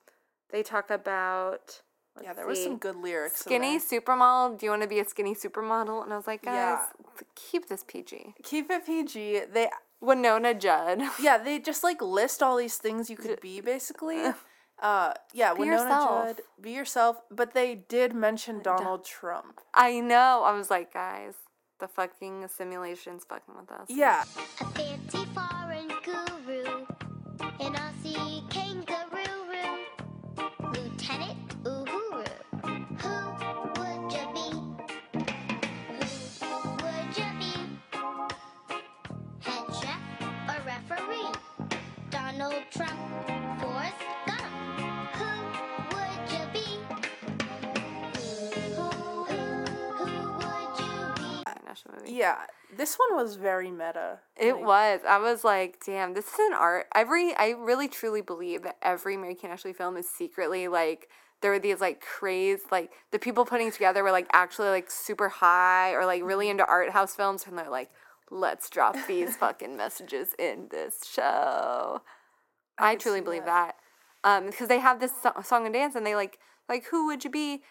[0.50, 1.80] they talk about.
[2.20, 3.40] yeah, let's there was some good lyrics.
[3.40, 4.58] in Skinny supermodel.
[4.58, 6.02] Do you want to be a skinny supermodel?
[6.04, 7.22] And I was like, guys, Yeah.
[7.34, 8.34] keep this PG.
[8.42, 9.44] Keep it PG.
[9.50, 9.70] They
[10.02, 11.00] Wynonna Judd.
[11.18, 14.22] yeah, they just like list all these things you could be basically.
[14.82, 16.26] Uh, yeah, Be Wynonna yourself.
[16.26, 17.16] Judd, be yourself.
[17.30, 19.60] But they did mention Donald Trump.
[19.72, 20.42] I know.
[20.44, 21.34] I was like, guys,
[21.78, 23.86] the fucking simulation's fucking with us.
[23.88, 24.24] Yeah,
[52.12, 52.36] yeah.
[52.74, 54.20] This one was very meta.
[54.36, 55.00] It Like, was.
[55.06, 56.86] I was like, damn, this is an art.
[56.94, 61.08] Every, I really truly believe that every American Ashley film is secretly like,
[61.42, 65.28] there were these like crazed, like the people putting together were like actually like super
[65.28, 67.44] high or like really into art house films.
[67.46, 67.90] And they're like,
[68.30, 72.00] let's drop these fucking messages in this show.
[72.78, 73.74] I, could truly believe that.
[74.24, 74.38] that.
[74.38, 77.24] Um, because they have this so- song and dance and they like, like, who would
[77.24, 77.62] you be?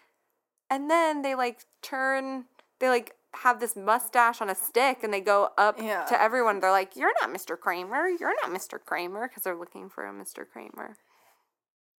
[0.70, 2.46] And then they like turn,
[2.80, 6.04] they like have this mustache on a stick and they go up Yeah.
[6.06, 6.60] to everyone.
[6.60, 7.58] They're like, you're not Mr.
[7.58, 8.08] Kramer.
[8.10, 8.78] You're not Mr.
[8.84, 10.46] Kramer because they're looking for a Mr.
[10.50, 10.98] Kramer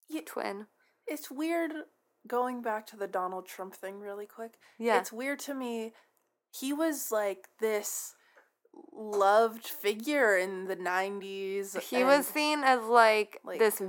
[0.10, 0.68] Yeah, twin.
[1.08, 1.72] it's weird
[2.28, 4.56] going back to the Donald Trump thing really quick.
[4.78, 5.00] Yeah.
[5.00, 5.94] It's weird to me.
[6.54, 8.14] He was like this
[8.94, 11.80] loved figure in the 90s.
[11.82, 13.82] He was seen as like, like- this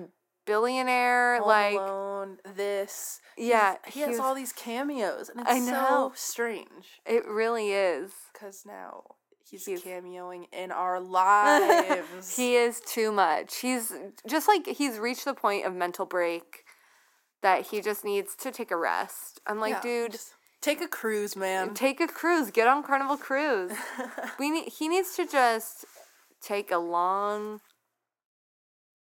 [0.44, 1.38] billionaire.
[1.38, 3.20] Home like, Alone, this.
[3.36, 6.10] yeah, He has was- all these cameos, and it's I know.
[6.10, 7.00] so strange.
[7.06, 8.12] It really is.
[8.32, 9.04] Because now
[9.48, 11.00] he's, He's- cameoing in our
[11.60, 12.36] lives.
[12.36, 13.56] he is too much.
[13.56, 13.92] He's
[14.26, 16.64] just like he's reached the point of mental break
[17.42, 19.40] that he just needs to take a rest.
[19.46, 20.16] I'm like, Yeah, dude,
[20.60, 21.74] take a cruise, man.
[21.74, 22.50] take a cruise.
[22.52, 23.72] Get on Carnival Cruise.
[24.38, 24.68] we need.
[24.68, 25.84] He needs to just
[26.40, 27.60] take a long,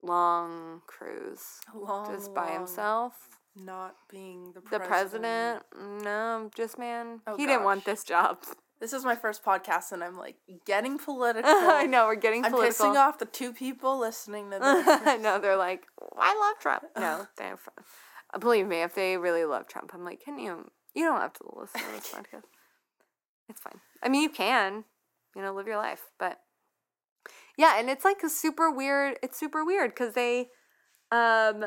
[0.03, 3.15] long cruise Long, just by long himself.
[3.55, 5.63] Not being the The president.
[5.73, 7.21] president, no, just man.
[7.27, 8.39] Oh, he didn't want this job.
[8.81, 10.35] This is my first podcast, and I'm like
[10.67, 11.49] getting political.
[11.49, 12.87] I know we're getting I'm political.
[12.87, 14.89] pissing off the two people listening to this.
[15.07, 15.85] I know they're like,
[16.19, 16.83] I love Trump.
[16.99, 17.85] No, they're fine.
[18.35, 20.69] Uh, Believe me, if they really love Trump, I'm like, can you?
[20.97, 22.43] You don't have to listen to this podcast.
[23.49, 23.79] It's fine.
[24.03, 24.83] I mean, you can,
[25.37, 26.41] you know, live your life, but
[27.57, 29.19] yeah, and it's like a super weird.
[29.23, 30.49] It's super weird because they,
[31.11, 31.67] um,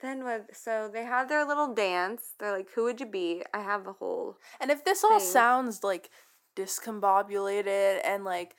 [0.00, 0.54] then what?
[0.54, 2.34] So they have their little dance.
[2.38, 3.42] They're like, who would you be?
[3.52, 4.36] I have a whole.
[4.60, 5.28] And if this all thing.
[5.28, 6.10] sounds like
[6.56, 8.54] discombobulated and like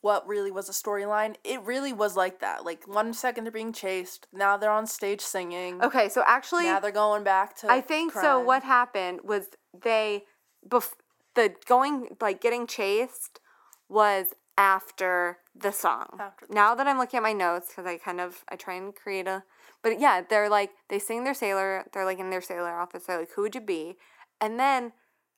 [0.00, 2.64] what really was a storyline, it really was like that.
[2.64, 5.82] Like one second they're being chased, now they're on stage singing.
[5.82, 7.70] Okay, so actually, Now they're going back to.
[7.70, 8.40] I think so.
[8.40, 9.46] What happened was
[9.82, 10.24] they,
[10.68, 10.94] bef-
[11.34, 13.40] the going like getting chased
[13.88, 14.26] was
[14.58, 16.18] after the song.
[16.20, 18.74] After the now that I'm looking at my notes, because I kind of I try
[18.74, 19.44] and create a,
[19.82, 21.84] but yeah, they're like they sing their sailor.
[21.92, 23.06] They're like in their sailor outfits.
[23.06, 23.96] They're like, who would you be?
[24.40, 24.92] And then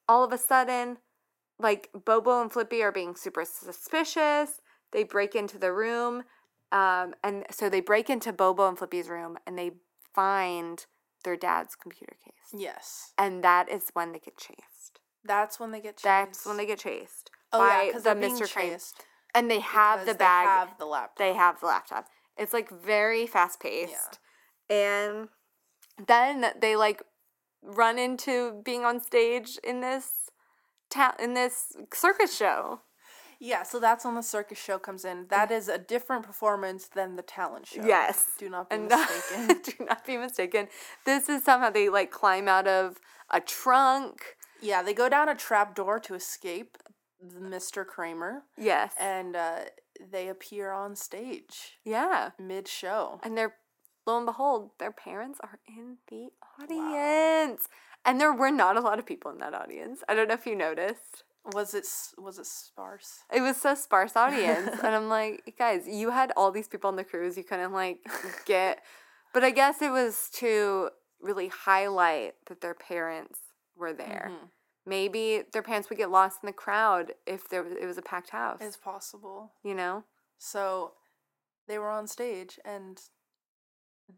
[0.08, 0.98] all of a sudden,
[1.58, 4.60] like Bobo and Flippy are being super suspicious.
[4.92, 6.22] They break into the room,
[6.70, 9.72] um, and so they break into Bobo and Flippy's room, and they
[10.14, 10.86] find
[11.24, 15.00] their dad's computer case, Yes, and that is when they get chased.
[15.24, 16.04] that's when they get chased.
[16.04, 18.52] That's when they get chased Oh by yeah, because the Mr.
[18.52, 18.78] Crane,
[19.34, 20.46] and they have the bag.
[20.46, 21.16] They have the laptop.
[21.18, 22.06] they have the laptop.
[22.36, 24.18] It's like very fast paced.
[24.68, 25.28] And
[26.06, 27.02] then they like
[27.62, 30.30] run into being on stage in this
[30.90, 32.80] ta- in this circus show.
[33.40, 35.26] Yeah, so that's when the circus show comes in.
[35.28, 37.84] That is a different performance than the talent show.
[37.84, 38.26] Yes.
[38.38, 39.60] Do not be And mistaken.
[39.78, 40.68] do not be mistaken.
[41.04, 42.96] This is somehow they like climb out of
[43.30, 44.36] a trunk.
[44.62, 46.78] yeah, they go down a trap door to escape
[47.32, 47.86] Mr.
[47.86, 48.92] Kramer, Yes.
[49.00, 49.60] and uh,
[50.10, 52.30] they appear on stage yeah.
[52.38, 53.20] mid show.
[53.22, 53.54] And they're
[54.06, 56.28] lo and behold, their parents are in the
[56.60, 57.68] audience.
[58.04, 60.02] And there were not a lot of people in that audience.
[60.08, 61.24] I don't know if you noticed.
[61.52, 61.86] Was it
[62.18, 63.20] was it sparse?
[63.32, 64.78] It was a sparse audience.
[64.82, 67.36] and I'm like, guys, you had all these people on the cruise.
[67.36, 67.98] You couldn't like
[68.46, 68.80] get
[69.34, 73.40] but I guess it was to really highlight that their parents
[73.76, 74.30] were there.
[74.30, 74.48] Mhm.
[74.86, 78.02] Maybe their parents would get lost in the crowd if there was, it was a
[78.02, 78.58] packed house.
[78.60, 79.52] It's possible.
[79.62, 80.04] you know?
[80.38, 80.92] So
[81.66, 83.00] they were on stage, and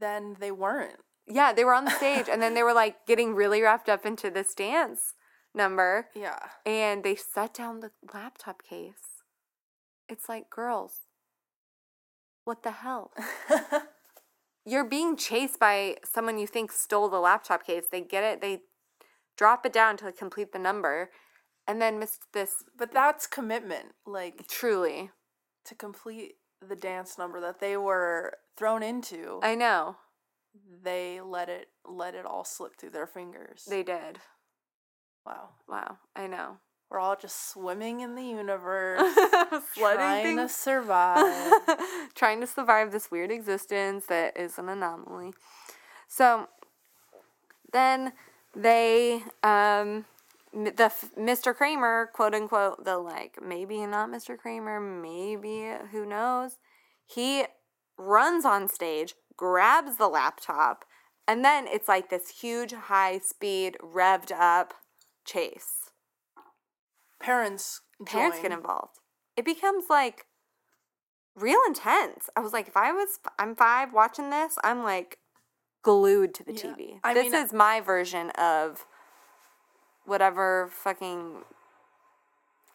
[0.01, 0.99] then they weren't.
[1.29, 4.07] Yeah, they were on the stage and then they were like getting really wrapped up
[4.07, 5.15] into this dance
[5.55, 6.39] number Yeah.
[6.65, 9.23] and they set down the laptop case.
[10.09, 10.93] It's like, girls,
[12.45, 13.13] what the hell?
[14.65, 17.85] You're being chased by someone you think stole the laptop case.
[17.91, 18.61] They get it, they
[19.37, 21.11] drop it down to complete the number,
[21.67, 23.95] and then miss this but that's commitment.
[24.07, 25.11] Like truly.
[25.65, 29.97] to complete the dance number that they were thrown into, I know.
[30.83, 33.65] they let it let it all slip through their fingers.
[33.69, 34.19] They did.
[35.25, 35.51] wow.
[35.69, 35.99] Wow.
[36.15, 36.59] I know.
[36.91, 39.03] We're all just swimming in the universe,
[39.75, 41.53] Flooding trying to survive.
[42.15, 45.33] trying to survive this weird existence that is an anomaly.
[46.07, 46.49] So
[47.73, 48.13] then
[48.57, 50.07] they, um,
[50.53, 51.55] the Mr.
[51.55, 54.39] Kramer, quote unquote, the like maybe not Mr.
[54.39, 56.59] Kramer, maybe who knows.
[57.05, 57.45] He
[57.99, 60.85] runs on stage, grabs the laptop,
[61.29, 64.75] and then it's like this huge high speed revved up
[65.25, 65.91] chase
[67.21, 68.59] Parents, parents get join.
[68.59, 68.99] involved.
[69.37, 70.27] It becomes like
[71.35, 72.29] real intense.
[72.37, 75.19] I was like, if I was, I'm five watching this, I'm like
[75.87, 76.63] glued to the Yeah.
[76.63, 77.01] TV.
[77.05, 78.85] I this mean, is my version of
[80.05, 81.45] whatever fucking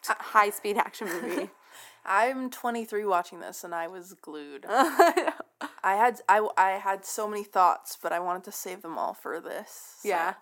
[0.06, 1.50] high speed action movie.
[2.06, 4.64] I'm 23 watching this, and I was glued.
[4.68, 5.34] I
[5.84, 9.40] had I, I had so many thoughts, but I wanted to save them all for
[9.40, 9.96] this.
[10.00, 10.34] so- Yeah.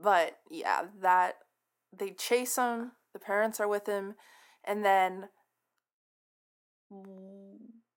[0.00, 1.38] But yeah, that
[1.98, 2.92] they chase him.
[3.14, 4.14] The parents are with him,
[4.64, 5.28] and then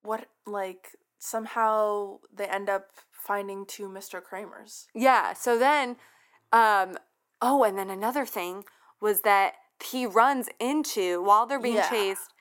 [0.02, 0.26] what?
[0.48, 2.86] Like somehow they end up
[3.26, 4.22] finding two Mr.
[4.22, 4.88] Kramers.
[4.94, 5.34] Yeah.
[5.34, 5.98] So then,
[6.52, 6.98] um,
[7.42, 8.64] oh, and then another thing
[9.00, 9.54] was that
[9.84, 11.90] he runs into while they're being Yeah.
[11.90, 12.34] chased.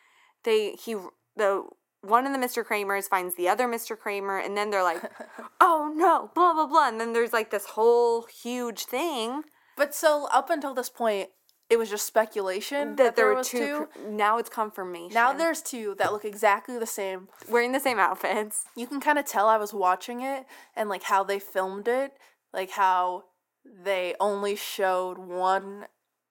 [0.44, 0.96] They he
[1.36, 1.64] the
[2.02, 2.64] one of the Mr.
[2.64, 3.98] Kramers finds the other Mr.
[3.98, 5.02] Kramer, and then they're like,
[5.60, 9.42] "Oh no!" Blah blah blah, and then there's like this whole huge thing
[9.76, 11.28] But so up until this point,
[11.70, 13.86] it was just speculation that, there, were was two.
[13.92, 15.14] cr- Now it's confirmation.
[15.14, 17.28] Now there's two that look exactly the same.
[17.48, 18.64] wearing the same outfits.
[18.76, 22.12] You can kind of tell I was watching it and like how they filmed it,
[22.52, 23.24] like how
[23.64, 25.86] they only showed one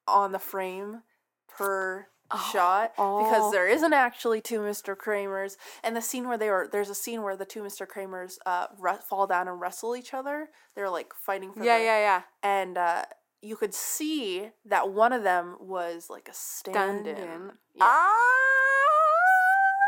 [0.06, 1.02] on the frame
[1.48, 2.06] per
[2.52, 3.24] shot oh.
[3.24, 4.94] because there isn't actually two Mr.
[4.96, 5.56] Kramers.
[5.82, 7.86] And the scene where they were there's a scene where the two Mr.
[7.86, 10.50] Kramers uh re- fall down and wrestle each other.
[10.76, 12.22] They're like fighting for Yeah, the, yeah, yeah.
[12.42, 13.04] and uh
[13.42, 17.14] you could see that one of them was like a stand-in.
[17.14, 17.52] Stand-in.
[17.74, 17.84] Yeah.
[17.84, 18.06] Ah!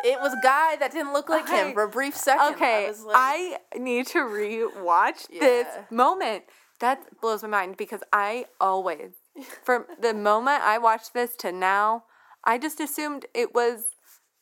[0.05, 1.69] It was a guy that didn't look like Okay.
[1.69, 2.55] him for a brief second.
[2.55, 6.45] Okay, I, like, I need to re-watch this moment.
[6.81, 9.13] That blows my mind because I always,
[9.65, 12.05] from the moment I watched this to now,
[12.45, 13.85] I just assumed it was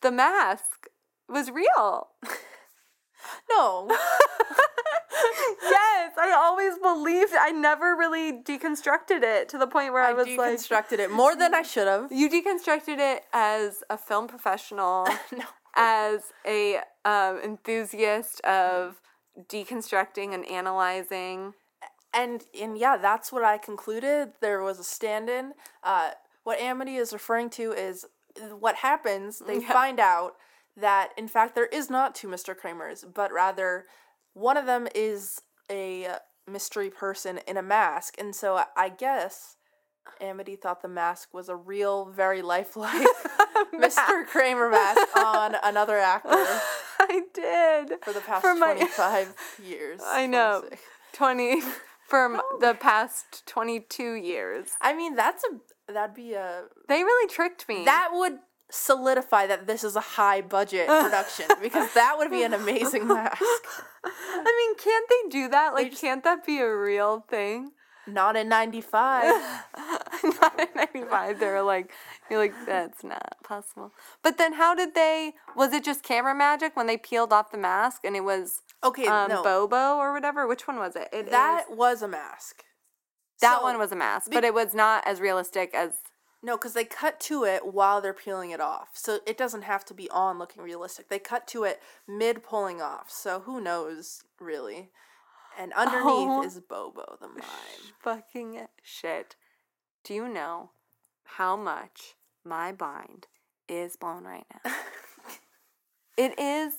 [0.01, 0.87] the mask
[1.29, 2.07] was real.
[3.49, 3.87] no.
[6.15, 7.33] yes, I always believed.
[7.39, 11.11] I never really deconstructed it to the point where I, I was like, deconstructed it
[11.11, 12.11] more than I should have.
[12.11, 15.45] you deconstructed it as a film professional, No.
[15.75, 19.01] as a um, enthusiast of
[19.47, 21.53] deconstructing and analyzing.
[22.13, 24.33] And and yeah, that's what I concluded.
[24.41, 25.53] There was a stand-in.
[25.83, 26.11] Uh,
[26.43, 28.05] what Amity is referring to is
[28.59, 29.39] what happens.
[29.39, 29.71] They Yeah.
[29.71, 30.35] find out
[30.75, 32.55] that in fact there is not two Mr.
[32.57, 33.85] Kramers, but rather
[34.33, 36.15] one of them is a uh,
[36.47, 38.15] mystery person in a mask.
[38.19, 39.55] And so I- guess
[40.19, 43.07] Amity thought the mask was a real, very lifelike
[43.73, 44.25] Mr.
[44.27, 46.29] Kramer mask on another actor
[46.99, 50.01] I did for the past For my- 25 years.
[50.05, 50.61] I know.
[50.61, 50.81] 26.
[51.13, 51.61] 20
[52.07, 54.69] from the past 22 years.
[54.81, 57.85] I mean, that's a that'd be a They really tricked me.
[57.85, 62.53] that would solidify that this is a high budget production because that would be an
[62.53, 63.41] amazing mask.
[64.83, 65.73] Can't they do that?
[65.73, 67.71] Like, just- can't that be a real thing?
[68.07, 69.23] Not in 95.
[70.23, 71.91] not in 95 They're like
[72.29, 73.91] you're like that's not possible
[74.23, 77.57] but then how did they was it just camera magic when they peeled off the
[77.57, 79.43] mask and it was Okay, um no.
[79.43, 82.63] bobo or whatever which one was it, it that is- was a mask.
[83.41, 85.91] that So- one was a mask but it was not as realistic as
[86.43, 88.89] No, because they cut to it while they're peeling it off.
[88.93, 91.07] So it doesn't have to be on looking realistic.
[91.07, 93.11] They cut to it mid pulling off.
[93.11, 94.89] So who knows, really?
[95.57, 96.43] And underneath Oh.
[96.43, 97.43] is Bobo the mime.
[97.99, 99.35] fucking shit
[100.03, 100.71] do you know
[101.23, 103.27] how much my mind
[103.69, 104.71] is blown right now
[106.17, 106.73] it is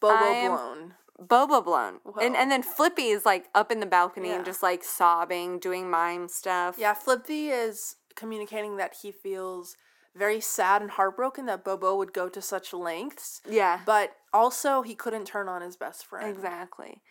[0.00, 0.94] Bobo blown.
[1.20, 1.98] Boba blown.
[2.20, 4.36] And and then Flippy is like up in the balcony Yeah.
[4.36, 6.76] and just like sobbing, doing mime stuff.
[6.78, 9.76] Yeah, Flippy is communicating that he feels
[10.14, 13.80] very sad and heartbroken that Bobo would go to such lengths, Yeah.
[13.86, 16.28] but also he couldn't turn on his best friend.
[16.28, 17.02] Exactly.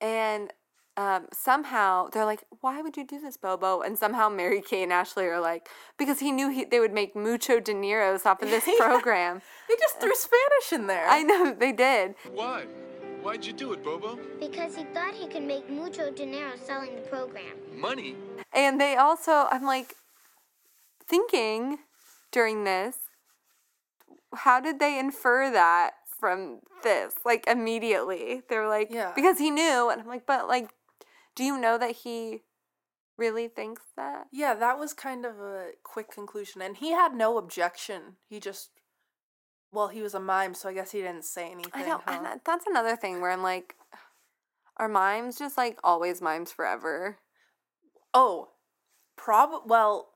[0.00, 0.52] And
[0.96, 5.26] um, somehow they're like, "Why would you do this, Bobo?" And somehow Mary-Kate and Ashley
[5.26, 8.74] are like, "Because he knew he, they would make mucho dineros off of this Yeah.
[8.78, 11.06] program." They just threw Spanish in there.
[11.06, 12.14] I know they did.
[12.32, 12.64] Why?
[13.26, 14.20] Why'd you do it, Bobo?
[14.38, 17.56] Because he thought he could make mucho dinero selling the program.
[17.74, 18.14] Money?
[18.52, 19.96] And they also, I'm like,
[21.08, 21.78] thinking
[22.30, 22.96] during this,
[24.32, 27.14] how did they infer that from this?
[27.24, 28.42] Like immediately.
[28.48, 29.10] They were like, Yeah.
[29.16, 29.90] because he knew.
[29.90, 30.70] And I'm like, but like,
[31.34, 32.42] do you know that he
[33.18, 34.28] really thinks that?
[34.32, 36.62] Yeah, that was kind of a quick conclusion.
[36.62, 38.18] And he had no objection.
[38.28, 38.70] He just,
[39.72, 41.72] well, he was a mime, so I guess he didn't say anything.
[41.74, 42.00] I know.
[42.04, 42.12] huh?
[42.12, 43.74] And that- that's another thing where I'm like,
[44.78, 47.18] are mimes just like always mimes forever?
[48.14, 48.50] Oh,
[49.16, 50.08] prob, well,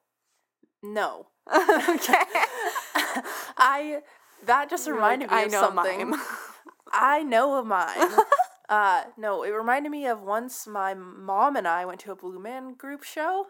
[0.82, 1.26] no.
[1.52, 2.14] okay.
[3.56, 4.00] I,
[4.46, 6.10] that just reminded like, me I of something.
[6.10, 6.20] mime.
[6.92, 8.10] I know a mime.
[8.70, 12.38] Uh, no, it reminded me of once my mom and I went to a Blue
[12.38, 13.46] Man group show.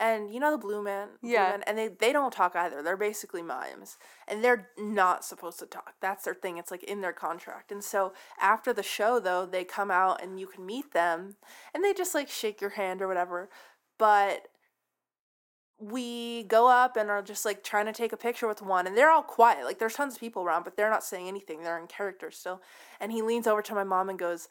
[0.00, 1.08] And you know the Blue Man?
[1.20, 1.50] Blue Yeah.
[1.50, 2.82] Man, and they, they don't talk either.
[2.82, 3.98] They're basically mimes.
[4.26, 5.94] And they're not supposed to talk.
[6.00, 6.56] That's their thing.
[6.56, 7.70] It's like in their contract.
[7.70, 11.36] And so after the show, though, they come out and you can meet them.
[11.74, 13.50] And they just like shake your hand or whatever.
[13.98, 14.48] But
[15.82, 18.96] we go up and are just like trying to take a picture with one and
[18.96, 21.78] they're all quiet like there's tons of people around but they're not saying anything they're
[21.78, 22.62] in character still.
[23.00, 24.48] And he leans over to my mom and goes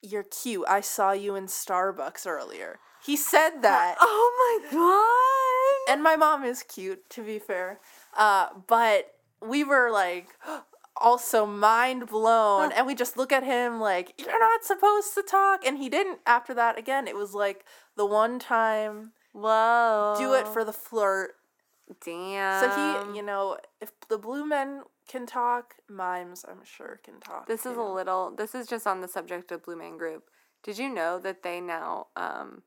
[0.00, 2.78] you're cute i saw you in starbucks earlier.
[3.04, 3.96] He said that.
[4.00, 5.92] Oh my god.
[5.92, 7.80] and my mom is cute to be fair
[8.16, 9.14] uh, but
[9.46, 10.28] we were like
[11.00, 15.64] also mind blown and we just look at him like you're not supposed to talk.
[15.66, 17.64] And he didn't after that again it was like
[17.96, 20.14] the one time Whoa.
[20.18, 21.32] do it for the flirt
[22.04, 22.60] Damn.
[22.62, 25.74] So he, you know, if the blue men can talk.
[25.88, 27.46] Mimes, I'm sure, can talk.
[27.46, 28.34] This is a little.
[28.36, 30.24] This is just on the subject of Blue Man Group.
[30.62, 32.62] Did you know that they now um,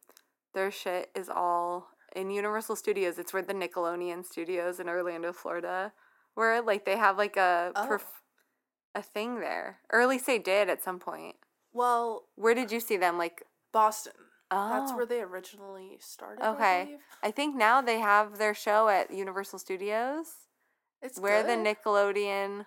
[0.53, 3.19] their shit is all in Universal Studios?
[3.19, 5.93] It's where the Nickelodeon Studios in Orlando, Florida,
[6.33, 7.87] where like they have like a Oh.
[7.87, 8.21] perf-
[8.95, 11.35] a thing there, or at least they did at some point.
[11.73, 13.17] Well, Where did you see them?
[13.17, 14.11] Like, Boston.
[14.51, 14.97] That's Oh.
[14.97, 16.45] where they originally started.
[16.45, 16.99] Okay, believe.
[17.23, 20.27] I think now they have their show at Universal Studios,
[21.01, 21.53] It's where the.
[21.53, 22.65] Nickelodeon.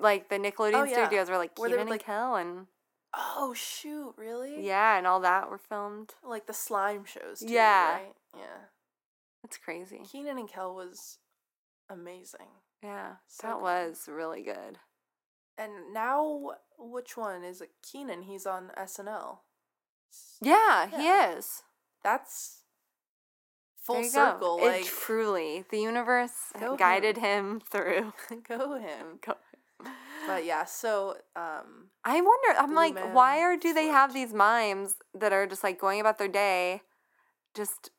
[0.00, 1.04] Like the oh, Nickelodeon yeah.
[1.04, 2.66] studios were like Where Kenan and like- Kel and
[3.12, 4.14] Oh shoot!
[4.16, 4.66] Really?
[4.66, 6.14] yeah, and all that were filmed.
[6.24, 7.40] Like the slime shows.
[7.40, 7.92] Too, Yeah.
[7.92, 8.14] Right?
[8.36, 8.60] Yeah.
[9.42, 10.00] That's crazy.
[10.10, 11.18] Kenan and Kel was
[11.90, 12.48] amazing.
[12.82, 13.62] Yeah, So that good.
[13.62, 14.78] was really good.
[15.58, 17.70] And now, which one is it?
[17.82, 18.22] Kenan.
[18.22, 19.38] He's on SNL.
[20.14, 21.62] S- Yeah, he is.
[22.02, 22.60] That's
[23.82, 24.58] full circle.
[24.58, 24.64] Go.
[24.64, 28.12] Like it truly, the universe guided him through.
[28.48, 29.18] go him.
[29.24, 29.34] Go.
[30.26, 32.58] But yeah, so um, I wonder.
[32.58, 36.16] I'm like, why are do they have these mimes that are just like going about
[36.18, 36.80] their day,
[37.54, 37.90] just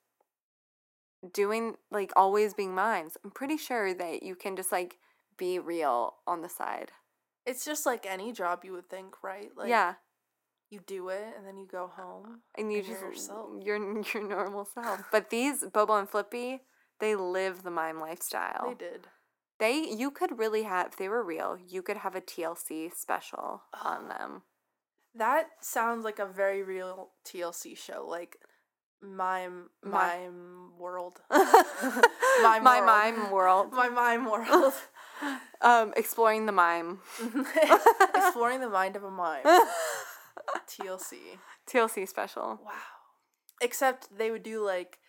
[1.33, 3.17] doing like always being mimes?
[3.23, 4.97] I'm pretty sure that you can just like
[5.37, 6.91] be real on the side.
[7.45, 9.51] it's just like any job you would think, right?
[9.55, 9.95] Like yeah,
[10.75, 13.49] you do it and then you go home and you and just you're yourself.
[13.63, 13.77] your
[14.13, 15.01] your normal self.
[15.11, 16.61] But these Bobo and Flippy,
[16.99, 18.67] they live the mime lifestyle.
[18.67, 19.07] They did.
[19.57, 23.63] They you could really have if they were real, you could have a TLC special
[23.83, 24.43] on them.
[25.17, 28.37] That sounds like a very real TLC show, like
[29.01, 32.85] mime Mi- mime world, My world.
[32.85, 33.71] mime world.
[33.71, 34.73] my mime world,
[35.61, 36.99] um, exploring the mime.
[38.13, 39.45] exploring the mind of a mime.
[40.67, 41.15] TLC.
[41.67, 42.59] TLC special.
[42.63, 42.71] Wow.
[43.61, 44.99] Except they would do like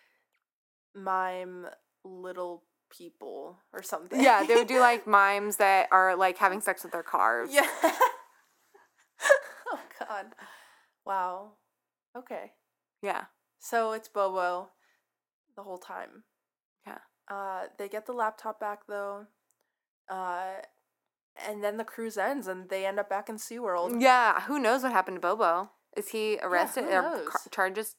[0.95, 1.67] mime
[2.03, 4.21] little people or something.
[4.21, 7.49] Yeah, they would do like mimes that are like having sex with their cars.
[7.51, 7.67] Yeah.
[9.71, 10.27] oh God.
[11.05, 11.51] Wow.
[12.17, 12.51] Okay.
[13.01, 13.25] Yeah.
[13.59, 14.69] So it's Bobo
[15.55, 16.23] the whole time.
[16.85, 16.99] Yeah.
[17.29, 19.25] Uh, they get the laptop back though.
[20.09, 20.53] Uh,
[21.47, 24.01] and then the cruise ends and they end up back in SeaWorld.
[24.01, 24.41] Yeah.
[24.41, 25.69] Who knows what happened to Bobo?
[25.95, 27.95] Is he arrested who or car- charges?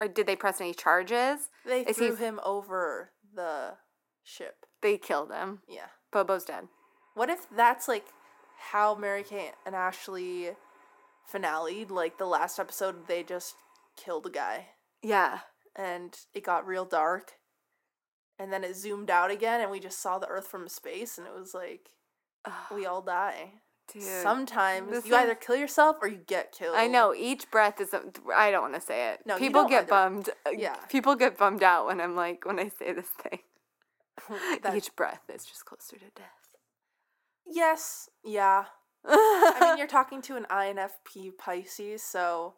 [0.00, 1.48] Or did they press any charges?
[1.66, 3.74] They Is threw f- him over the
[4.22, 4.66] ship.
[4.82, 5.60] They killed him.
[5.68, 5.86] Yeah.
[6.12, 6.68] Bobo's dead.
[7.14, 8.06] What if that's like
[8.70, 10.50] how Mary Kate and Ashley
[11.26, 11.84] finale?
[11.84, 13.54] Like the last episode, they just
[13.96, 14.66] killed a guy
[15.02, 15.40] Yeah.
[15.76, 17.32] and it got real dark.
[18.38, 21.26] And then it zoomed out again and we just saw the earth from space and
[21.26, 21.88] it was like,
[22.74, 23.52] we all die.
[23.92, 24.02] Dude.
[24.02, 26.74] Sometimes this you either kill yourself or you get killed.
[26.76, 27.94] I know each breath is.
[28.34, 29.20] I don't want to say it.
[29.26, 29.90] No, you people don't get either.
[29.90, 30.30] bummed.
[30.46, 30.76] uh, Yeah.
[30.88, 33.40] People get bummed out when I'm like when I say this thing.
[34.62, 36.48] That- each breath is just closer to death.
[37.46, 38.64] yes, yeah.
[39.06, 42.54] I mean, you're talking to an INFP Pisces, so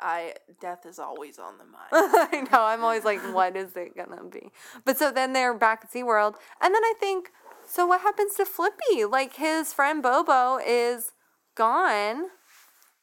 [0.00, 1.88] I death is always on the mind.
[1.92, 2.62] I know.
[2.62, 4.50] I'm always like, what is it gonna be?
[4.84, 7.30] But so then they're back at SeaWorld, and then I think,
[7.72, 9.04] so what happens to Flippy?
[9.06, 11.12] Like his friend Bobo is
[11.54, 12.26] gone.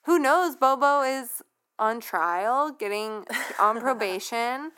[0.05, 0.55] Who knows?
[0.55, 1.41] Bobo is
[1.79, 3.25] on trial, getting
[3.59, 4.71] on probation,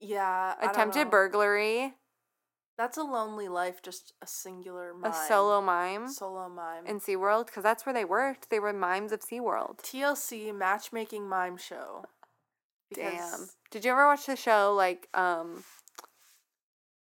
[0.00, 1.94] Yeah, attempted burglary,
[2.76, 5.12] That's a lonely life, just a singular mime.
[5.12, 6.86] a solo mime solo mime.
[6.86, 8.50] in SeaWorld because that's where they worked.
[8.50, 9.78] They were mimes of SeaWorld.
[9.82, 12.06] TLC matchmaking mime show.
[12.92, 13.48] Damn.
[13.70, 15.62] Did you ever watch the show like um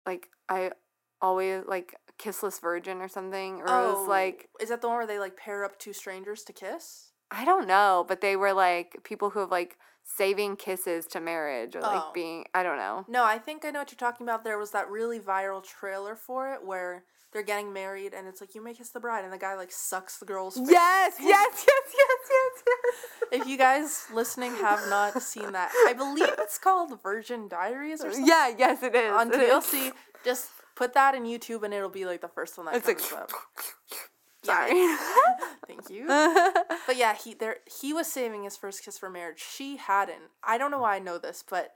[0.05, 0.71] like I
[1.21, 3.61] always like Kissless Virgin or something?
[3.61, 5.77] Or it was oh, like Oh, is that the one where they like pair up
[5.79, 7.11] two strangers to kiss?
[7.29, 11.75] I don't know, but they were like people who have like saving kisses to marriage
[11.75, 12.11] or like Oh.
[12.13, 13.05] being I don't know.
[13.07, 14.43] No, I think I know what you're talking about.
[14.43, 17.03] There was that really viral trailer for it where
[17.33, 19.71] they're getting married and it's like you may kiss the bride and the guy like
[19.71, 20.67] sucks the girl's face.
[20.71, 23.41] Yes, yes, yes, yes, yes, yes.
[23.41, 28.11] If you guys listening have not seen that, I believe it's called Virgin Diaries or
[28.13, 28.25] something.
[28.25, 29.11] Yeah, yes it is.
[29.11, 29.51] On it is.
[29.51, 29.91] TLC,
[30.23, 30.47] just
[30.77, 33.13] put that in YouTube and it'll be like the first one that It's like comes
[33.13, 33.31] up.
[34.43, 34.71] sorry.
[35.67, 36.05] Thank you.
[36.07, 39.43] But yeah, he there he was saving his first kiss for marriage.
[39.43, 40.31] She hadn't.
[40.43, 41.71] I don't know why I know this, but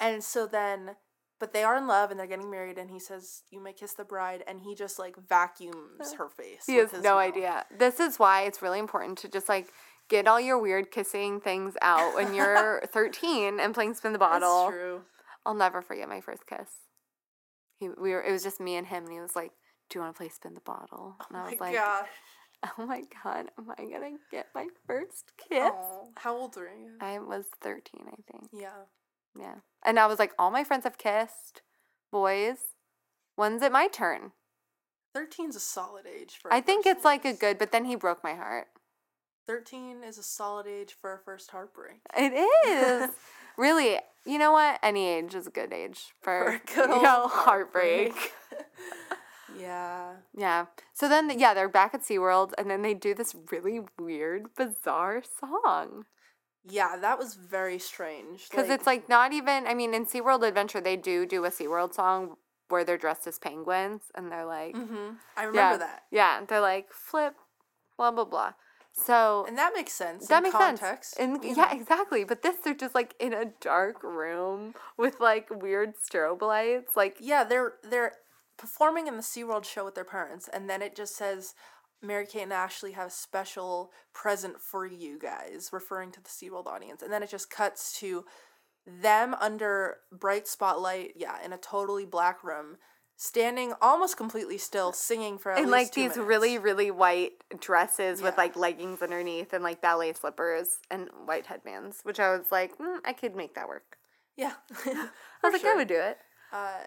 [0.00, 0.96] and so then
[1.38, 3.94] but they are in love and they're getting married and he says, You may kiss
[3.94, 6.64] the bride and he just like vacuums her face.
[6.66, 7.18] He has no mouth.
[7.18, 7.64] idea.
[7.76, 9.68] This is why it's really important to just like
[10.08, 14.64] get all your weird kissing things out when you're 13 and playing spin the bottle.
[14.66, 15.00] That's true.
[15.46, 16.68] I'll never forget my first kiss.
[17.80, 19.52] He we were it was just me and him and he was like,
[19.88, 21.74] "Do you want to play spin the bottle?" Oh and I Oh was my like,
[21.76, 22.08] gosh.
[22.78, 26.68] "Oh my god, am I going to get my first kiss?" Aw, How old were
[26.68, 26.92] you?
[27.00, 28.50] I was 13, I think.
[28.52, 28.84] Yeah.
[29.38, 29.56] Yeah.
[29.84, 31.62] And I was like, "All my friends have kissed.
[32.12, 32.58] Boys,
[33.34, 34.32] when's it my turn?"
[35.16, 36.50] 13's a solid age for.
[36.50, 38.68] a I think it's like a good, but then he broke my heart.
[39.48, 42.00] 13 is a solid age for a first heartbreak.
[42.16, 42.32] It
[42.68, 43.10] is.
[43.56, 44.78] really, you know what?
[44.82, 48.14] Any age is a good age for, For a good you know, heartbreak.
[49.58, 50.12] Yeah.
[50.36, 50.66] Yeah.
[50.92, 55.22] So then, yeah, they're back at SeaWorld, and then they do this really weird, bizarre
[55.40, 56.04] song.
[56.64, 58.48] Yeah, that was very strange.
[58.50, 61.94] Because it's like not even, I mean, in SeaWorld Adventure, they do do a SeaWorld
[61.94, 62.36] song
[62.68, 66.02] where they're dressed as penguins, and they're like, hmm I yeah, remember that.
[66.10, 66.40] Yeah.
[66.46, 67.34] They're like, flip,
[67.96, 68.52] blah, blah, blah.
[69.04, 70.26] So And that makes sense.
[70.28, 71.34] that in makes context, sense.
[71.34, 72.24] And you yeah, exactly.
[72.24, 76.96] But this, they're just like in a dark room with like weird strobe lights.
[76.96, 78.12] Like, Yeah, they're they're
[78.56, 81.54] performing in the SeaWorld show with their parents, and then it just says
[82.02, 86.66] Mary Kate and Ashley have a special present for you guys, referring to the SeaWorld
[86.66, 87.02] audience.
[87.02, 88.24] And then it just cuts to
[88.86, 92.76] them under bright spotlight, yeah, in a totally black room,
[93.22, 96.18] standing almost completely still, singing for at in least like these minutes.
[96.26, 101.98] really, really white dresses with like leggings underneath and like ballet slippers and white headbands,
[102.02, 103.98] which I was like, mm, I could make that work.
[104.38, 104.54] yeah.
[104.86, 105.08] I
[105.42, 106.16] was like, I would do it.
[106.50, 106.84] Uh,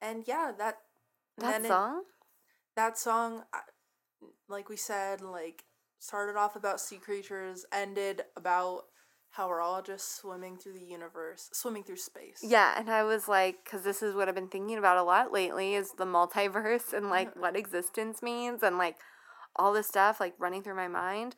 [0.00, 0.78] and yeah, that
[1.38, 2.02] That then it- song?
[2.76, 3.42] that song,
[4.48, 5.64] like we said, like
[5.98, 8.82] started off about sea creatures, ended about
[9.32, 12.40] how we're all just swimming through the universe, swimming through space.
[12.42, 15.32] Yeah, and I was like, because this is what I've been thinking about a lot
[15.32, 18.96] lately is the multiverse and like what existence means and like
[19.56, 21.34] all this stuff like running through my mind.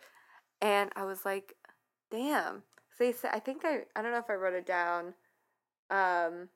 [0.61, 1.55] And I was like,
[2.11, 2.65] damn.
[2.97, 5.15] So they said, I think I, I don't know if I wrote it down.
[5.89, 6.49] Um,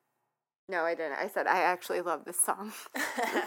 [0.68, 1.18] no, I didn't.
[1.18, 2.72] I said, I actually love this song.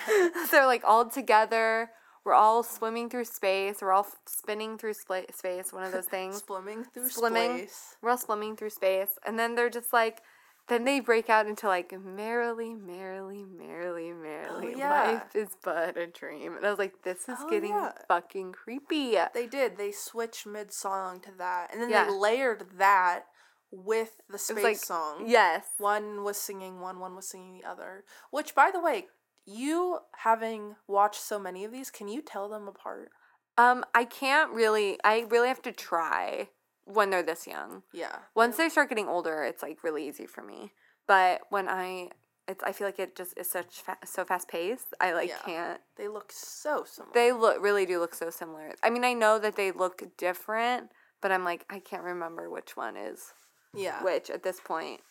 [0.51, 1.89] They're like all together.
[2.23, 3.77] We're all swimming through space.
[3.81, 5.73] We're all spinning through spla- space.
[5.73, 6.43] One of those things.
[6.45, 7.95] Swimming through space.
[8.01, 10.21] We're all swimming through space, and then they're just like,
[10.67, 14.73] then they break out into like merrily, merrily, merrily, oh, merrily.
[14.75, 15.11] Oh, yeah.
[15.11, 17.91] Life is but a dream, and I was like, this is Oh, getting yeah.
[18.07, 19.17] fucking creepy.
[19.33, 19.77] They did.
[19.77, 22.05] They switched mid song to that, and then Yeah.
[22.05, 23.23] they layered that
[23.71, 25.23] with the space like, song.
[25.27, 28.03] yes, One was singing one, one was singing the other.
[28.29, 29.07] Which, by the way,
[29.45, 33.09] you having watched so many of these, can you tell them apart?
[33.57, 34.97] um, I can't really.
[35.03, 36.47] I really have to try
[36.85, 37.83] when they're this young.
[37.93, 38.15] Yeah.
[38.33, 40.71] Once they start getting older, it's like really easy for me.
[41.07, 42.09] But when I,
[42.47, 44.87] it's I feel like it just is such fa- so fast paced.
[45.01, 45.37] I like Yeah.
[45.45, 45.81] can't.
[45.97, 47.13] They look so similar.
[47.13, 48.73] They look really do look so similar.
[48.81, 50.89] I mean, I know that they look different,
[51.21, 53.33] but I'm like I can't remember which one is
[53.75, 54.01] yeah.
[54.03, 55.01] which at this point.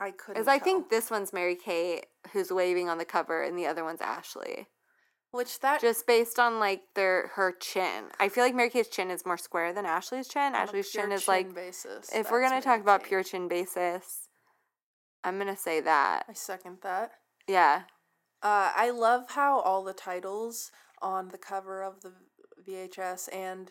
[0.00, 0.40] I couldn't.
[0.40, 3.84] Is I think this one's Mary Kate who's waving on the cover, and the other
[3.84, 4.66] one's Ashley.
[5.32, 9.12] Which that Just based on like their her chin, I feel like Mary Kate's chin
[9.12, 10.54] is more square than Ashley's chin.
[10.54, 12.10] Ashley's chin is chin like basis.
[12.12, 14.28] if we're gonna Mary talk about pure chin basis,
[15.22, 16.24] I'm gonna say that.
[16.28, 17.12] I second that.
[17.46, 17.82] Yeah.
[18.42, 22.12] Uh, I love how all the titles on the cover of the
[22.66, 23.70] VHS and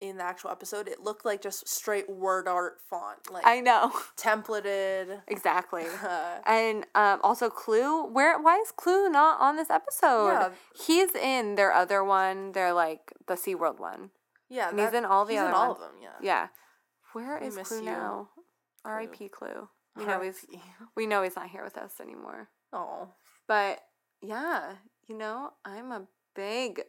[0.00, 3.92] in the actual episode, it looked like just straight word art font, like I know.
[4.16, 5.22] templated.
[5.26, 5.84] exactly.
[6.02, 10.28] Uh, And um, also Clue, where why is Clue not on this episode?
[10.28, 10.50] Yeah.
[10.86, 14.10] He's in their other one, they're like the SeaWorld one.
[14.48, 15.80] yeah, And he's in all the he's other in all ones.
[15.82, 15.96] of them.
[16.02, 16.08] Yeah.
[16.22, 16.46] Yeah.
[17.12, 18.28] Where We is Clue you, now?
[18.84, 19.28] R.I.P.
[19.30, 19.68] Clue.
[19.96, 20.46] We know he's
[20.96, 22.48] we know he's not here with us anymore.
[22.72, 23.08] Oh.
[23.48, 23.80] But
[24.22, 24.74] yeah,
[25.08, 26.82] you know, I'm a big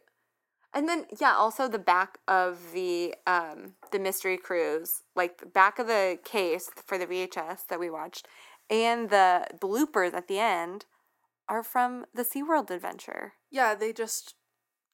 [0.74, 5.78] and then yeah, also the back of the um the mystery cruise, like the back
[5.78, 8.26] of the case for the VHS that we watched,
[8.68, 10.86] and the bloopers at the end
[11.48, 13.34] are from the SeaWorld adventure.
[13.50, 14.34] Yeah, they just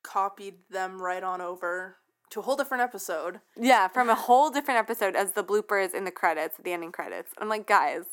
[0.03, 1.97] copied them right on over
[2.31, 3.41] to a whole different episode.
[3.57, 7.33] Yeah, from a whole different episode as the bloopers in the credits, the ending credits.
[7.39, 8.05] I'm like, guys,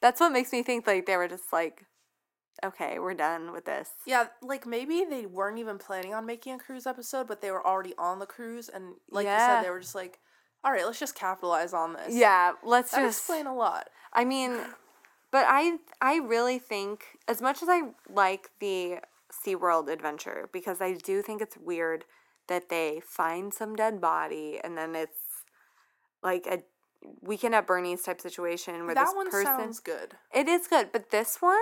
[0.00, 1.86] that's what makes me think like they were just like,
[2.64, 3.90] okay, we're done with this.
[4.06, 7.66] Yeah, like maybe they weren't even planning on making a cruise episode, but they were
[7.66, 10.18] already on the cruise, and like you said, they were just like,
[10.64, 13.88] "All right, let's just capitalize on this." Yeah, let's that just explain a lot.
[14.12, 14.58] I mean,
[15.30, 18.98] but I I really think as much as I like the
[19.30, 22.04] SeaWorld adventure because I do think it's weird
[22.48, 25.20] that they find some dead body and then it's
[26.22, 26.62] like a
[27.20, 30.14] weekend at Bernie's type situation where that this one person sounds good.
[30.34, 31.58] it is good, but this one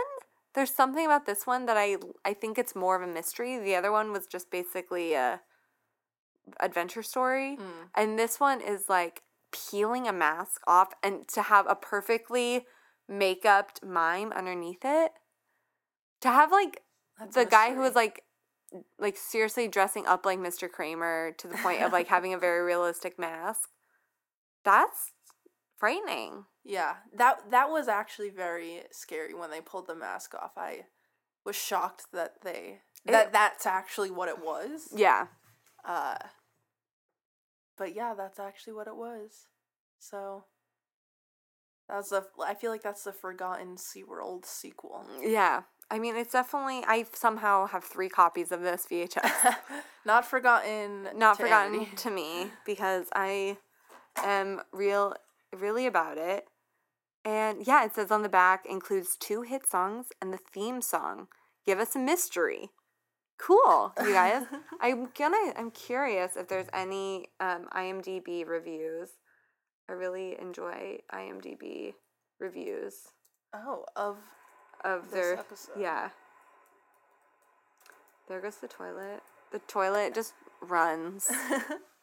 [0.56, 3.58] there's something about this one that I I think it's more of a mystery.
[3.58, 5.42] The other one was just basically a
[6.58, 7.58] adventure story.
[7.60, 7.88] Mm.
[7.94, 12.66] And this one is like peeling a mask off and to have a perfectly
[13.08, 15.12] make-upped mime underneath it.
[16.22, 16.82] To have like
[17.18, 18.22] That's the guy who was like
[18.98, 20.70] like seriously dressing up like Mr.
[20.70, 23.68] Kramer to the point of like having a very realistic mask.
[24.64, 25.12] That's
[25.78, 26.46] frightening.
[26.68, 30.52] Yeah, that that was actually very scary when they pulled the mask off.
[30.56, 30.86] I
[31.44, 34.88] was shocked that they that that's actually what it was.
[34.94, 35.26] Yeah.
[35.84, 36.16] Uh,
[37.78, 39.46] but yeah, that's actually what it was.
[39.98, 40.44] So
[41.88, 42.24] that's the.
[42.44, 45.06] I feel like that's the forgotten SeaWorld sequel.
[45.22, 45.62] Yeah.
[45.88, 46.82] I mean, it's definitely.
[46.86, 49.56] I somehow have three copies of this VHS.
[50.04, 51.08] Not forgotten.
[51.14, 51.96] Not to forgotten Amity.
[51.96, 53.56] to me because I
[54.16, 55.14] am real,
[55.56, 56.46] really about it.
[57.26, 61.26] And yeah, it says on the back includes two hit songs and the theme song.
[61.66, 62.70] Give us a mystery.
[63.38, 64.44] Cool, you guys.
[64.80, 65.52] I'm gonna.
[65.58, 69.10] I'm curious if there's any um, IMDb reviews.
[69.90, 71.94] I really enjoy IMDb
[72.38, 72.94] reviews
[73.52, 74.16] Oh, of
[74.84, 75.72] of This their episode.
[75.80, 76.10] yeah.
[78.28, 79.20] There goes the toilet.
[79.52, 81.28] The toilet just runs.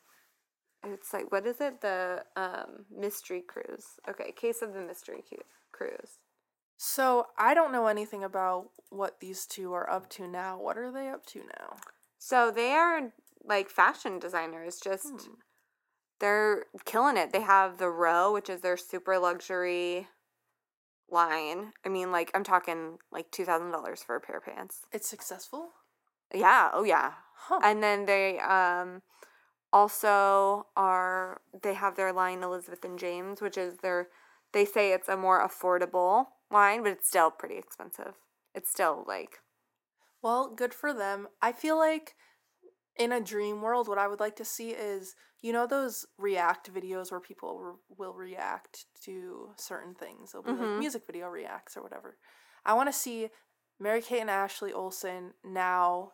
[0.85, 1.81] it's like what is it?
[1.81, 3.85] The um mystery cruise.
[4.09, 5.23] Okay, case of the mystery
[5.71, 6.19] cruise.
[6.77, 10.59] So I don't know anything about what these two are up to now.
[10.59, 11.77] What are they up to now?
[12.17, 13.13] So they are
[13.43, 14.79] like fashion designers.
[14.79, 15.33] Just Hmm.
[16.19, 17.31] they're killing it.
[17.31, 20.07] They have the row, which is their super luxury
[21.09, 21.73] line.
[21.85, 24.81] I mean, like I'm talking like two thousand dollars for a pair of pants.
[24.91, 25.69] It's successful.
[26.33, 26.69] Yeah.
[26.73, 27.13] Oh yeah.
[27.35, 27.59] Huh.
[27.63, 29.01] And then they um
[29.73, 34.09] also are they have their line Elizabeth and James, which is their
[34.53, 38.15] they say it's a more affordable line, but it's still pretty expensive.
[38.55, 39.39] It's still like
[40.21, 41.27] Well, good for them.
[41.41, 42.15] I feel like
[42.97, 46.73] in a dream world, what I would like to see is you know those react
[46.73, 50.31] videos where people re- will react to certain things.
[50.31, 50.59] They'll be Mhm.
[50.59, 52.17] like music video reacts or whatever.
[52.65, 53.31] I want to see
[53.79, 56.13] Mary Kate and Ashley Olsen now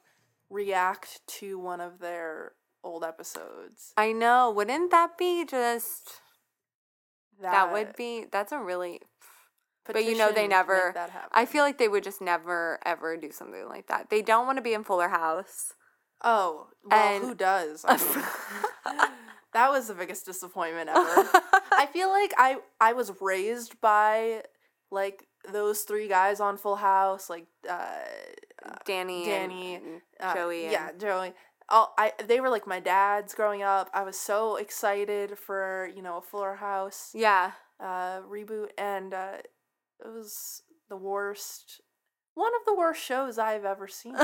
[0.50, 3.94] react to one of their old episodes.
[3.98, 6.22] I know, wouldn't that be just
[7.42, 9.02] that, would be that's a really
[9.86, 11.30] but you know they petition to make never that.
[11.32, 14.10] I feel like they would just never ever do something like that.
[14.10, 15.74] They don't want to be in Fuller House.
[16.24, 17.86] Oh, well, And- who does?
[17.88, 18.26] I mean,
[19.54, 21.30] that was the biggest disappointment ever.
[21.72, 24.44] I feel like I I was raised by
[24.92, 27.88] like those three guys on Full House, like uh,
[28.86, 31.34] Danny, Danny, and, uh, Joey, and, yeah, Joey.
[31.72, 33.90] Oh, I they were like my dads growing up.
[33.94, 37.52] I was so excited for you know a Fuller House yeah.
[37.80, 39.38] uh, reboot, and uh,
[40.00, 41.82] it was the worst,
[42.34, 44.16] one of the worst shows I've ever seen.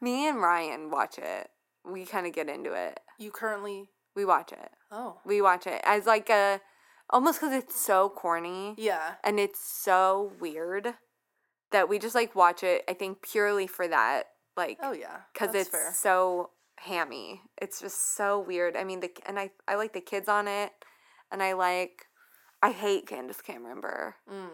[0.00, 1.48] Me and Ryan watch it.
[1.86, 3.00] We kind of get into it.
[3.18, 4.70] you currently, We watch it.
[4.90, 6.60] oh We watch it as like a
[7.10, 10.94] almost because it's so corny yeah, and it's so weird
[11.72, 12.84] that we just like watch it.
[12.88, 14.24] I think purely for that,
[14.56, 15.92] like oh yeah, because it's fair.
[15.94, 17.42] so hammy.
[17.60, 18.76] It's just so weird.
[18.76, 20.72] I mean, the and I I like the kids on it,
[21.30, 22.06] and I like
[22.62, 24.16] I hate Candace Cameron Bure.
[24.32, 24.48] Mm.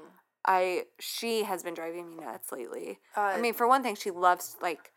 [0.46, 2.98] I she has been driving me nuts lately.
[3.16, 4.90] Uh, I mean, for one thing, she loves like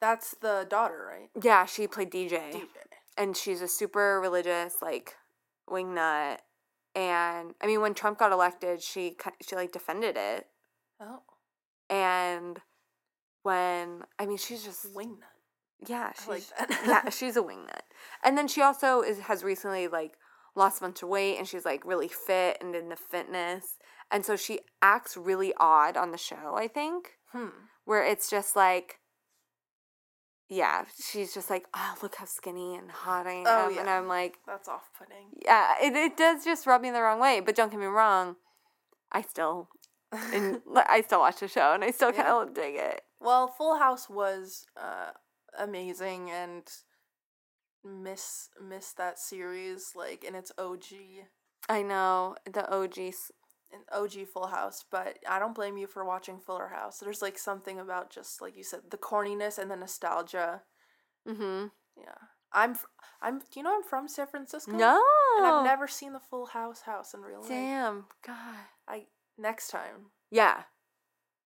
[0.00, 1.30] that's the daughter, right?
[1.44, 2.52] yeah, she played DJ.
[2.52, 2.66] DJ.
[3.16, 5.16] and she's a super religious like
[5.68, 6.38] wingnut
[6.94, 9.14] and i mean when trump got elected she
[9.46, 10.46] she like defended it
[11.00, 11.20] Oh,
[11.90, 12.58] and
[13.48, 15.36] when i mean she's just wingnut.
[15.86, 16.82] yeah I like she's that.
[17.04, 17.86] yeah she's a wingnut
[18.24, 20.12] and then she also is has recently like
[20.56, 23.64] lost a bunch of weight and she's like really fit and into fitness
[24.10, 27.00] and so she acts really odd on the show i think
[27.32, 27.48] Hmm.
[27.84, 28.88] where it's just like
[30.48, 34.08] yeah she's just like oh look how skinny and hot i am Oh, and i'm
[34.08, 35.26] like That's off-putting.
[35.44, 37.40] yeah, it, it does just rub me the wrong way.
[37.44, 38.36] But don't get me wrong,
[39.12, 39.68] I still,
[40.10, 43.02] and I still watch the show, and I still kind of dig it.
[43.20, 45.10] Well, Full House was uh,
[45.58, 46.62] amazing, and
[47.84, 50.84] miss miss that series like in its OG,
[51.68, 53.30] I know the OGs.
[53.72, 54.84] an OG Full House.
[54.90, 56.98] But I don't blame you for watching Fuller House.
[56.98, 60.62] There's like something about just like you said, the corniness and the nostalgia.
[61.28, 61.66] Mm-hmm.
[61.96, 62.14] Yeah,
[62.52, 62.76] I'm
[63.20, 63.40] I'm.
[63.40, 64.72] Do you know I'm from San Francisco?
[64.72, 65.02] No,
[65.38, 67.48] and I've never seen the Full House house in real life.
[67.48, 68.56] Damn, God.
[68.86, 69.06] I
[69.36, 70.12] next time.
[70.30, 70.64] Yeah,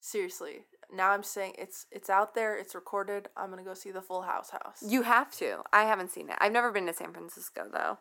[0.05, 2.57] Seriously, now I'm saying it's it's out there.
[2.57, 3.28] It's recorded.
[3.36, 4.82] I'm gonna go see the Full House house.
[4.86, 5.62] you have to.
[5.72, 6.36] I haven't seen it.
[6.40, 7.99] I've never been to San Francisco though.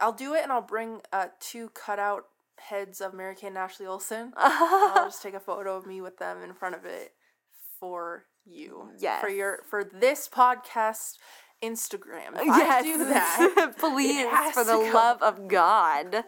[0.00, 2.24] I'll do it, and I'll bring uh two cutout
[2.58, 4.32] heads of Mary-Kate and Ashley Olsen.
[4.36, 7.12] I'll just take a photo of me with them in front of it
[7.78, 8.90] for you.
[8.98, 9.20] Yes.
[9.20, 11.14] For your for this podcast
[11.62, 12.34] Instagram.
[12.34, 13.74] If I yes, do that.
[13.78, 14.90] please, for the go.
[14.92, 16.24] love of God.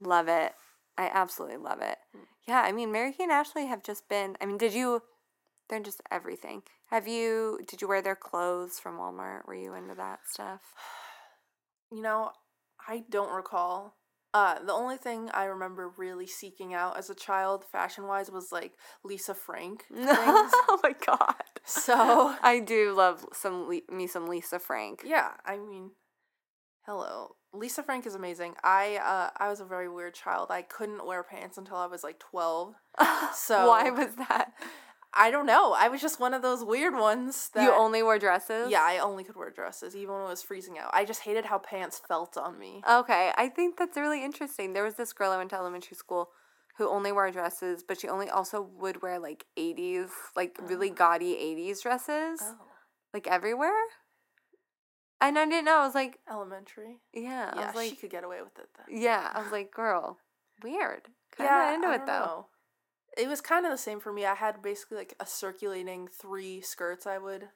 [0.00, 0.52] Love it.
[0.98, 1.98] I absolutely love it.
[2.46, 4.36] Yeah, I mean, Mary Kate and Ashley have just been.
[4.40, 5.02] I mean, did you?
[5.68, 6.62] They're just everything.
[6.90, 7.58] Have you?
[7.66, 9.46] Did you wear their clothes from Walmart?
[9.46, 10.60] Were you into that stuff?
[11.92, 12.32] You know,
[12.88, 13.94] I don't recall.
[14.34, 18.50] Uh, the only thing I remember really seeking out as a child, fashion wise, was
[18.50, 18.72] like
[19.04, 20.10] Lisa Frank things.
[20.18, 21.34] oh my god.
[21.64, 25.02] So I do love some me some Lisa Frank.
[25.06, 25.92] yeah, I mean,
[26.84, 28.54] hello, Lisa Frank is amazing.
[28.62, 30.50] I uh, I was a very weird child.
[30.50, 32.74] I couldn't wear pants until I was like twelve.
[33.34, 34.52] So Why was that?
[35.12, 35.72] I don't know.
[35.72, 38.70] I was just one of those weird ones that you only wore dresses?
[38.70, 40.90] Yeah, I only could wear dresses, even when it was freezing out.
[40.92, 42.82] I just hated how pants felt on me.
[42.88, 44.72] Okay, I think that's really interesting.
[44.74, 46.30] There was this girl I went to elementary school
[46.76, 51.32] who only wore dresses, but she only also would wear like 80s, like really gaudy
[51.34, 52.56] 80s dresses, Oh,
[53.14, 53.72] like everywhere.
[55.20, 55.78] And I didn't know.
[55.78, 57.00] I was like, elementary.
[57.14, 59.00] yeah, I Yeah, was like, she could get away with it then.
[59.02, 60.18] yeah, I was like, girl,
[60.62, 61.08] weird.
[61.36, 62.12] Kind of yeah, into I it though.
[62.12, 62.46] know.
[63.16, 64.26] It was kind of the same for me.
[64.26, 67.48] I had basically like a circulating three skirts I would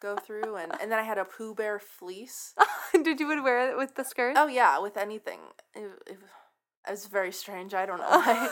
[0.00, 2.54] go through, and and then I had a Pooh Bear fleece.
[2.92, 4.34] Did you would wear it with the skirt?
[4.36, 5.38] Oh yeah, with anything.
[5.76, 6.18] It, it,
[6.88, 7.72] it was very strange.
[7.72, 8.50] I don't know why.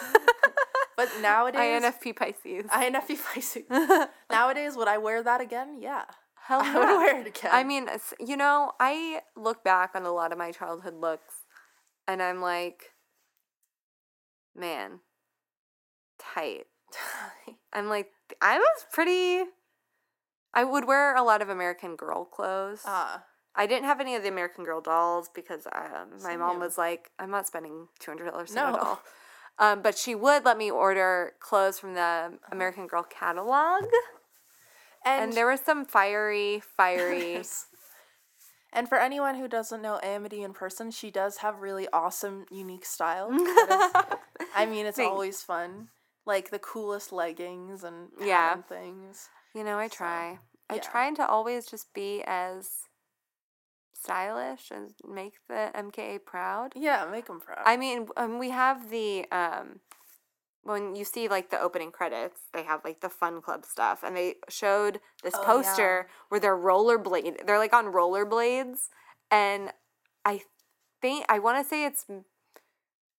[0.97, 2.67] but nowadays, INFP Pisces.
[2.71, 3.65] INFP Pisces.
[4.31, 5.79] Nowadays, would I wear that again?
[5.81, 6.05] Yeah.
[6.49, 7.51] Hell I would wear it again.
[7.53, 7.89] I mean,
[8.19, 11.45] you know, I look back on a lot of my childhood looks
[12.07, 12.93] and I'm like,
[14.57, 15.01] man,
[16.19, 16.65] tight.
[17.75, 19.45] I'm like, I was pretty.
[20.55, 22.81] I would wear a lot of American Girl clothes.
[22.87, 23.25] Ah,
[23.55, 26.61] I didn't have any of the American Girl dolls because um, my mom Same.
[26.61, 28.69] was like, I'm not spending $200 on No.
[28.71, 29.03] a doll.
[29.61, 33.83] Um, but she would let me order clothes from the American Girl catalog.
[35.15, 37.43] And, And there was some fiery, fiery.
[38.71, 42.85] And for anyone who doesn't know Amity in person, she does have really awesome, unique
[42.85, 43.31] style.
[43.33, 43.93] is-
[44.55, 45.11] I mean, it's Thanks.
[45.11, 45.89] always fun.
[46.27, 48.57] Like the coolest leggings and Yeah.
[48.69, 49.31] things.
[49.55, 50.39] You know, I So, try.
[50.69, 50.81] I yeah.
[50.83, 52.71] try to always just be as
[53.95, 56.73] stylish and make the MKA proud.
[56.77, 57.63] Yeah, make them proud.
[57.65, 59.81] I mean, um, we have the um,
[60.69, 64.17] when you see like the opening credits, they have like the fun club stuff, and
[64.17, 67.47] they showed this Oh, poster where they're rollerblade.
[67.47, 68.89] They're like on rollerblades,
[69.31, 69.71] and
[70.25, 70.43] I
[71.01, 72.05] think I want to say it's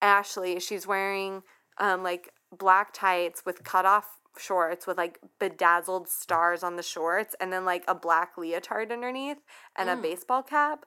[0.02, 0.60] Ashley.
[0.60, 1.42] She's wearing
[1.78, 4.06] um like black tights with cut off
[4.38, 9.38] shorts with like bedazzled stars on the shorts and then like a black leotard underneath
[9.76, 10.02] and a Mm.
[10.02, 10.84] baseball cap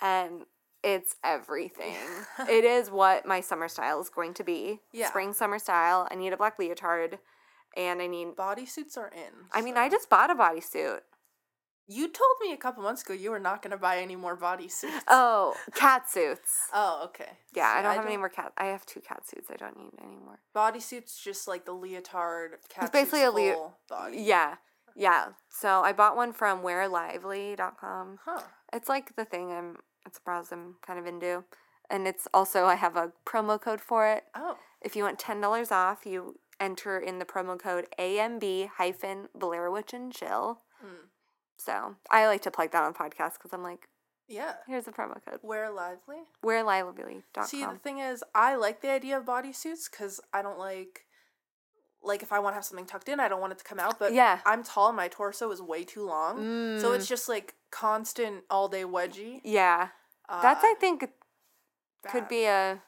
[0.00, 0.44] and
[0.86, 1.96] it's everything.
[2.48, 4.80] it is what my summer style is going to be.
[4.92, 5.08] Yeah.
[5.08, 6.06] Spring summer style.
[6.10, 7.18] I need a black leotard
[7.76, 9.32] and I need Bodysuits are in.
[9.52, 11.00] I mean, I just bought a bodysuit.
[11.88, 14.36] You told me a couple months ago you were not going to buy any more
[14.36, 15.02] bodysuits.
[15.08, 16.52] Oh, cat suits.
[16.74, 17.30] Oh, okay.
[17.54, 18.52] Yeah, I don't have any more cat.
[18.56, 19.50] I have two cat suits.
[19.50, 20.40] I don't need any more.
[20.54, 22.56] Bodysuits, just like the leotard.
[22.68, 24.18] Cat It's basically a leotard body.
[24.18, 24.56] Yeah,
[24.96, 25.28] yeah.
[25.48, 28.18] So I bought one from wearlively.com.
[28.24, 28.42] Huh.
[28.72, 29.76] It's like the thing I'm.
[30.06, 31.44] It's a browse I'm kind of into,
[31.90, 34.24] and it's also I have a promo code for it.
[34.34, 34.56] Oh.
[34.80, 39.70] If you want ten dollars off, you enter in the promo code AMB hyphen Blair
[39.70, 40.60] Witch and Chill.
[40.80, 41.06] Hmm.
[41.58, 43.88] So I like to plug that on podcast because I'm like,
[44.28, 44.54] Yeah.
[44.66, 45.40] here's the promo code.
[45.42, 46.18] Wear lively.
[46.44, 47.46] Wearlively.com.
[47.46, 51.04] See, the thing is, I like the idea of bodysuits because I don't like,
[52.02, 53.78] like, if I want to have something tucked in, I don't want it to come
[53.80, 53.98] out.
[53.98, 54.40] But Yeah.
[54.46, 56.36] I'm tall and my torso is way too long,
[56.78, 56.96] so Mm.
[56.96, 59.40] it's just like constant all day wedgie.
[59.44, 59.88] yeah,
[60.28, 61.04] that's Uh, I think
[62.10, 62.80] could be a.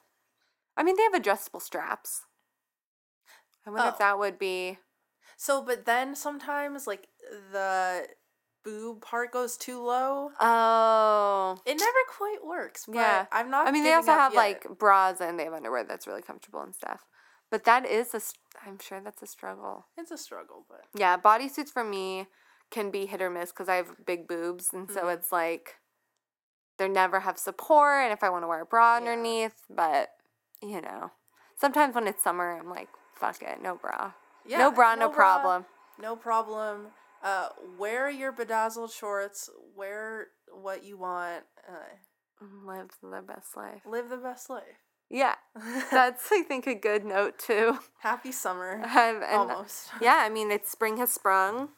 [0.77, 2.23] I mean, they have adjustable straps.
[3.67, 3.91] I wonder Oh.
[3.91, 4.79] if that would be.
[5.37, 7.09] So, but then sometimes like
[7.53, 8.09] the
[8.65, 10.31] boob part goes too low.
[10.41, 11.59] Oh.
[11.67, 12.87] It never quite works.
[12.87, 13.27] But Yeah.
[13.31, 13.67] I'm not.
[13.69, 14.39] I mean, they also have yet.
[14.39, 17.05] like bras and they have underwear that's really comfortable and stuff.
[17.51, 18.21] But that is a.
[18.67, 19.87] I'm sure that's a struggle.
[19.97, 22.27] It's a struggle, but Yeah, bodysuits for me
[22.71, 25.15] can be hit or miss because I have big boobs, and so Mhm.
[25.15, 25.77] it's like
[26.77, 28.05] they never have support.
[28.05, 28.97] And if I want to wear a bra Yeah.
[28.99, 30.15] underneath, but
[30.61, 31.11] you know,
[31.57, 34.13] sometimes when it's summer, I'm like, fuck it, no bra,
[34.45, 35.67] yeah, no bra, no, problem.
[35.99, 36.93] No problem.
[37.23, 39.51] Uh, wear your bedazzled shorts.
[39.75, 41.45] Wear what you want.
[41.67, 41.97] Uh,
[42.41, 43.83] Live the best life.
[43.85, 44.79] live the best life.
[45.11, 45.35] Yeah,
[45.91, 47.81] that's I think a good note too.
[48.01, 48.81] Happy summer.
[48.95, 49.91] And Almost.
[50.01, 51.71] yeah, I mean, it's spring has sprung.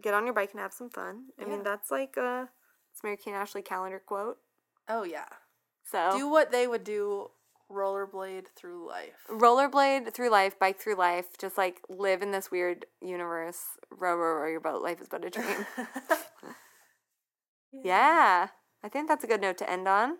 [0.00, 1.26] Get on your bike and have some fun.
[1.38, 1.48] I Yeah.
[1.48, 2.48] mean, that's like a
[2.92, 4.38] it's Mary Kate and Ashley calendar quote.
[4.88, 5.28] Oh yeah.
[5.84, 7.30] So Do what they would do.
[7.68, 9.26] Rollerblade through life.
[9.28, 13.60] rollerblade through life, bike through life, just like live in this weird universe.
[13.90, 14.82] Row, row, row your boat.
[14.82, 15.66] Life is but a dream.
[17.72, 18.48] yeah,
[18.84, 20.18] I think that's a good note to end on.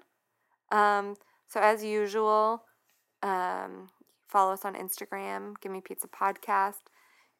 [0.72, 1.14] Um,
[1.48, 2.64] so as usual,
[3.22, 3.88] um,
[4.28, 5.54] follow us on Instagram.
[5.60, 6.80] Give me pizza podcast.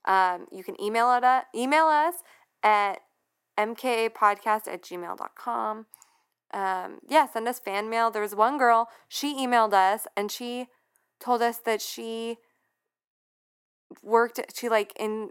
[0.06, 2.14] Um, you can email it at, email us
[2.62, 3.00] at
[3.58, 5.86] mkapodcast at gmail.com.
[6.54, 8.10] Um, yeah, send us fan mail.
[8.10, 10.66] There was one girl, she emailed us and she
[11.18, 12.36] told us that she
[14.02, 15.30] worked, she like in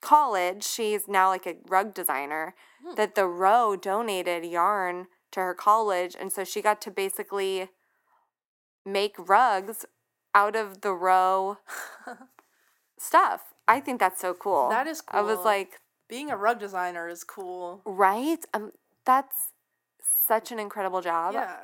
[0.00, 2.54] college, she's now like a rug designer,
[2.96, 6.16] that the row donated yarn to her college.
[6.18, 7.68] And so she got to basically
[8.86, 9.84] make rugs
[10.34, 11.58] out of the row
[12.98, 13.54] stuff.
[13.68, 14.68] I think that's so cool.
[14.70, 15.20] That is cool.
[15.20, 17.82] I was like, Being a rug designer is cool.
[17.84, 18.44] right?
[18.54, 18.72] Um,
[19.04, 19.52] that's
[20.26, 21.34] such an incredible job.
[21.34, 21.56] Yeah.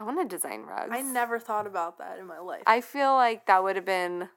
[0.00, 0.90] I want to design rugs.
[0.92, 2.62] I never thought about that in my life.
[2.66, 4.28] I feel like that would have been,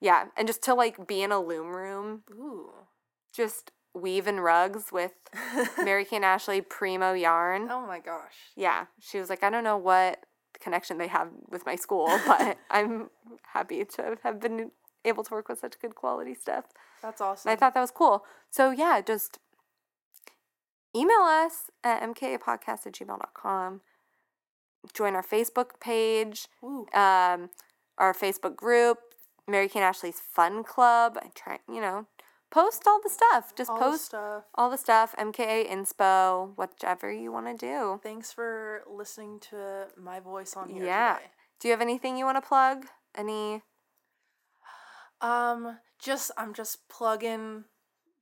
[0.00, 2.70] yeah, and just to like be in a loom room, Ooh.
[3.34, 5.12] just weaving rugs with
[5.78, 7.68] Mary-Kate and Ashley Primo yarn.
[7.70, 8.34] Oh my gosh.
[8.56, 10.24] Yeah, she was like, I don't know what
[10.60, 13.10] connection they have with my school, but I'm
[13.52, 14.70] happy to have been
[15.04, 16.64] able to work with such good quality stuff.
[17.02, 17.50] That's And awesome.
[17.52, 18.24] I thought that was cool.
[18.50, 19.38] So yeah, just
[20.96, 23.80] email us at mkapodcast at gmail.com.
[24.94, 27.50] Join our Facebook page, um,
[27.98, 28.98] our Facebook group,
[29.46, 31.18] Mary-Kate and Ashley's Fun Club.
[31.20, 32.06] I try, you know,
[32.50, 33.54] post all the stuff.
[33.56, 34.44] Just All the post stuff.
[34.54, 38.00] all the stuff, MKA Inspo, whichever you want to do.
[38.02, 41.14] Thanks for listening to my voice on here Yeah.
[41.16, 41.30] today.
[41.60, 42.86] Do you have anything you want to plug?
[43.14, 43.62] Any?
[45.20, 47.64] Um, just I'm just plugging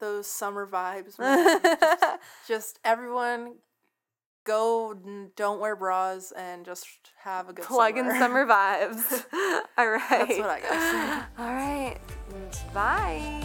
[0.00, 1.16] those summer vibes.
[1.16, 2.18] just,
[2.48, 3.56] just everyone
[4.44, 4.94] go
[5.34, 6.86] don't wear bras and just
[7.24, 8.18] have a good Plug in summer.
[8.18, 9.24] summer vibes.
[9.78, 10.08] all right.
[10.10, 11.26] That's what I got.
[11.38, 11.96] All right.
[12.72, 13.42] Bye.